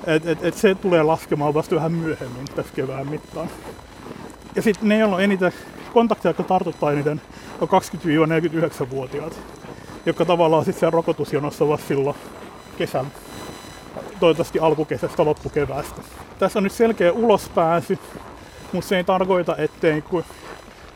että 0.07 0.31
et, 0.31 0.45
et 0.45 0.55
se 0.55 0.75
tulee 0.75 1.03
laskemaan 1.03 1.55
vasta 1.55 1.77
vähän 1.77 1.93
myöhemmin 1.93 2.47
tässä 2.55 2.73
kevään 2.75 3.09
mittaan. 3.09 3.49
Ja 4.57 4.63
sitten 4.63 4.89
ne, 4.89 4.99
joilla 4.99 5.17
on 5.17 5.23
eniten 5.23 5.53
kontakteja, 5.91 6.31
jotka 6.31 6.43
tartuttaa 6.43 6.93
eniten, 6.93 7.21
on 7.61 7.69
20-49-vuotiaat, 7.69 9.41
jotka 10.07 10.25
tavallaan 10.25 10.65
sitten 10.65 10.81
siellä 10.81 10.97
rokotusjonossa 10.97 11.65
ovat 11.65 11.81
silloin 11.89 12.17
kesän, 12.79 13.07
toivottavasti 14.21 14.59
alkukesästä 14.59 15.25
loppukeväästä. 15.25 16.03
Tässä 16.39 16.59
on 16.59 16.63
nyt 16.63 16.73
selkeä 16.73 17.13
ulospääsy, 17.13 17.99
mutta 18.73 18.89
se 18.89 18.97
ei 18.97 19.05
tarkoita, 19.05 19.57
ettei 19.57 20.05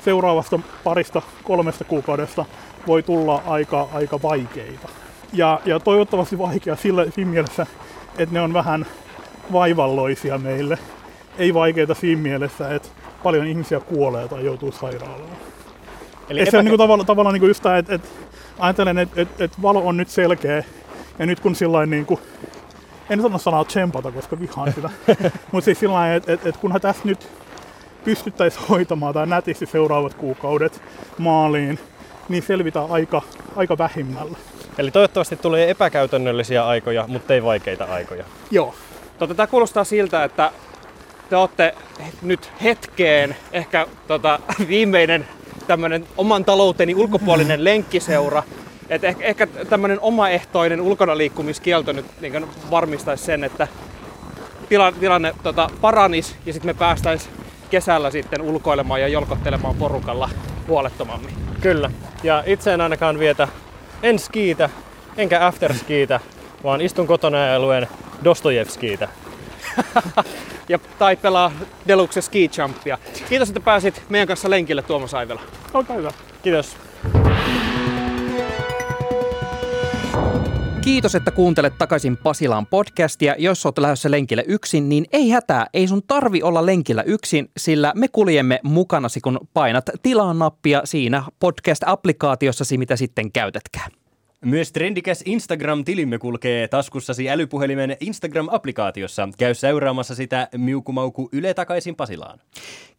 seuraavasta 0.04 0.58
parista 0.84 1.22
kolmesta 1.44 1.84
kuukaudesta 1.84 2.44
voi 2.86 3.02
tulla 3.02 3.42
aika, 3.46 3.88
aika 3.92 4.22
vaikeita. 4.22 4.88
Ja, 5.32 5.60
ja 5.64 5.80
toivottavasti 5.80 6.38
vaikea 6.38 6.76
sillä, 6.76 7.06
siinä 7.10 7.30
mielessä, 7.30 7.66
että 8.18 8.34
ne 8.34 8.40
on 8.40 8.52
vähän 8.52 8.86
vaivalloisia 9.52 10.38
meille. 10.38 10.78
Ei 11.38 11.54
vaikeita 11.54 11.94
siinä 11.94 12.22
mielessä, 12.22 12.74
että 12.74 12.88
paljon 13.22 13.46
ihmisiä 13.46 13.80
kuolee 13.80 14.28
tai 14.28 14.44
joutuu 14.44 14.72
sairaalaan. 14.72 15.36
Eli 16.28 16.40
epäke- 16.40 16.50
se 16.50 16.58
on 16.58 16.64
niin 16.64 16.78
kuin 16.78 17.06
tavallaan, 17.06 17.34
niin 17.34 17.40
kuin 17.40 17.50
just 17.50 17.62
tämä, 17.62 17.78
että, 17.78 17.94
että 17.94 18.08
ajattelen, 18.58 18.98
että, 18.98 19.20
että, 19.20 19.44
että 19.44 19.62
valo 19.62 19.86
on 19.86 19.96
nyt 19.96 20.08
selkeä 20.08 20.64
ja 21.18 21.26
nyt 21.26 21.40
kun 21.40 21.54
sillain 21.54 21.90
niin 21.90 22.06
kuin, 22.06 22.20
en 23.10 23.22
sano 23.22 23.38
sanaa 23.38 23.64
tsempata, 23.64 24.12
koska 24.12 24.40
vihaan 24.40 24.72
sitä, 24.72 24.90
mutta 25.52 25.64
siis 25.64 25.80
sillä 25.80 26.14
että, 26.14 26.32
että, 26.32 26.48
että 26.48 26.60
kunhan 26.60 26.80
tässä 26.80 27.02
nyt 27.04 27.28
pystyttäisiin 28.04 28.66
hoitamaan 28.68 29.14
tai 29.14 29.26
nätisti 29.26 29.66
seuraavat 29.66 30.14
kuukaudet 30.14 30.82
maaliin, 31.18 31.78
niin 32.28 32.42
selvitään 32.42 32.90
aika, 32.90 33.22
aika 33.56 33.78
vähimmällä. 33.78 34.38
Eli 34.78 34.90
toivottavasti 34.90 35.36
tulee 35.36 35.70
epäkäytännöllisiä 35.70 36.66
aikoja, 36.66 37.04
mutta 37.08 37.34
ei 37.34 37.42
vaikeita 37.42 37.84
aikoja. 37.84 38.24
Joo. 38.50 38.74
Tota, 39.18 39.34
tämä 39.34 39.46
kuulostaa 39.46 39.84
siltä, 39.84 40.24
että 40.24 40.52
te 41.34 41.38
olette 41.38 41.74
nyt 42.22 42.50
hetkeen 42.62 43.36
ehkä 43.52 43.86
tota, 44.06 44.38
viimeinen 44.68 45.26
tämmöinen 45.66 46.06
oman 46.16 46.44
talouteni 46.44 46.94
ulkopuolinen 46.94 47.64
lenkkiseura. 47.64 48.42
Et 48.88 49.04
ehkä, 49.04 49.24
ehkä 49.24 49.46
tämmöinen 49.46 50.00
omaehtoinen 50.00 50.80
ulkona 50.80 51.16
liikkumiskielto 51.16 51.92
nyt 51.92 52.06
niin 52.20 52.46
varmistaisi 52.70 53.24
sen, 53.24 53.44
että 53.44 53.68
tilanne, 54.68 55.00
tilanne 55.00 55.34
tota, 55.42 55.70
paranis 55.80 56.36
ja 56.46 56.52
sitten 56.52 56.68
me 56.68 56.74
päästäisiin 56.74 57.32
kesällä 57.70 58.10
sitten 58.10 58.42
ulkoilemaan 58.42 59.00
ja 59.00 59.08
jolkottelemaan 59.08 59.74
porukalla 59.74 60.30
huolettomammin. 60.68 61.34
Kyllä. 61.60 61.90
Ja 62.22 62.42
itse 62.46 62.72
en 62.72 62.80
ainakaan 62.80 63.18
vietä 63.18 63.48
en 64.02 64.18
skiitä, 64.18 64.70
enkä 65.16 65.46
afterskiitä, 65.46 66.20
vaan 66.64 66.80
istun 66.80 67.06
kotona 67.06 67.46
ja 67.46 67.60
luen 67.60 67.88
Dostojevskiitä. 68.24 69.08
ja, 70.68 70.78
tai 70.98 71.16
pelaa 71.16 71.52
Deluxe 71.88 72.20
Ski 72.20 72.50
Jumpia. 72.58 72.98
Kiitos, 73.28 73.48
että 73.48 73.60
pääsit 73.60 74.02
meidän 74.08 74.28
kanssa 74.28 74.50
lenkille 74.50 74.82
Tuomas 74.82 75.14
Aivela. 75.14 75.40
Olkaa 75.74 75.96
hyvä. 75.96 76.12
Kiitos. 76.42 76.76
Kiitos, 80.84 81.14
että 81.14 81.30
kuuntelet 81.30 81.78
takaisin 81.78 82.16
Pasilaan 82.16 82.66
podcastia. 82.66 83.34
Jos 83.38 83.66
oot 83.66 83.78
lähdössä 83.78 84.10
lenkille 84.10 84.44
yksin, 84.48 84.88
niin 84.88 85.04
ei 85.12 85.30
hätää, 85.30 85.66
ei 85.74 85.88
sun 85.88 86.02
tarvi 86.06 86.42
olla 86.42 86.66
lenkillä 86.66 87.02
yksin, 87.02 87.50
sillä 87.56 87.92
me 87.94 88.08
kuljemme 88.08 88.60
mukanasi, 88.62 89.20
kun 89.20 89.40
painat 89.54 89.84
tilaa 90.02 90.34
nappia 90.34 90.80
siinä 90.84 91.24
podcast-applikaatiossasi, 91.40 92.78
mitä 92.78 92.96
sitten 92.96 93.32
käytätkään. 93.32 93.90
Myös 94.44 94.72
trendikäs 94.72 95.22
Instagram-tilimme 95.26 96.18
kulkee 96.18 96.68
taskussasi 96.68 97.30
älypuhelimen 97.30 97.96
Instagram-applikaatiossa. 98.00 99.28
Käy 99.38 99.54
seuraamassa 99.54 100.14
sitä 100.14 100.48
miukumauku 100.56 101.28
Yle 101.32 101.54
takaisin 101.54 101.96
Pasilaan. 101.96 102.38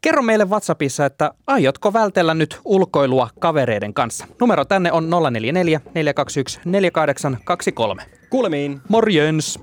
Kerro 0.02 0.22
meille 0.22 0.46
WhatsAppissa, 0.46 1.06
että 1.06 1.32
aiotko 1.48 1.94
vältellä 1.94 2.34
nyt 2.34 2.60
ulkoilua 2.66 3.30
kavereiden 3.40 3.94
kanssa. 3.94 4.26
Numero 4.42 4.66
tänne 4.66 4.92
on 4.92 5.10
044 5.10 5.82
421 5.96 6.60
4823. 6.66 8.04
Kuulemiin. 8.30 8.82
Morjens! 8.90 9.60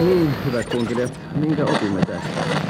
Niin, 0.00 0.30
hyvät 0.44 0.66
kunkilijat, 0.70 1.20
minkä 1.34 1.64
opimme 1.64 2.00
tästä? 2.00 2.67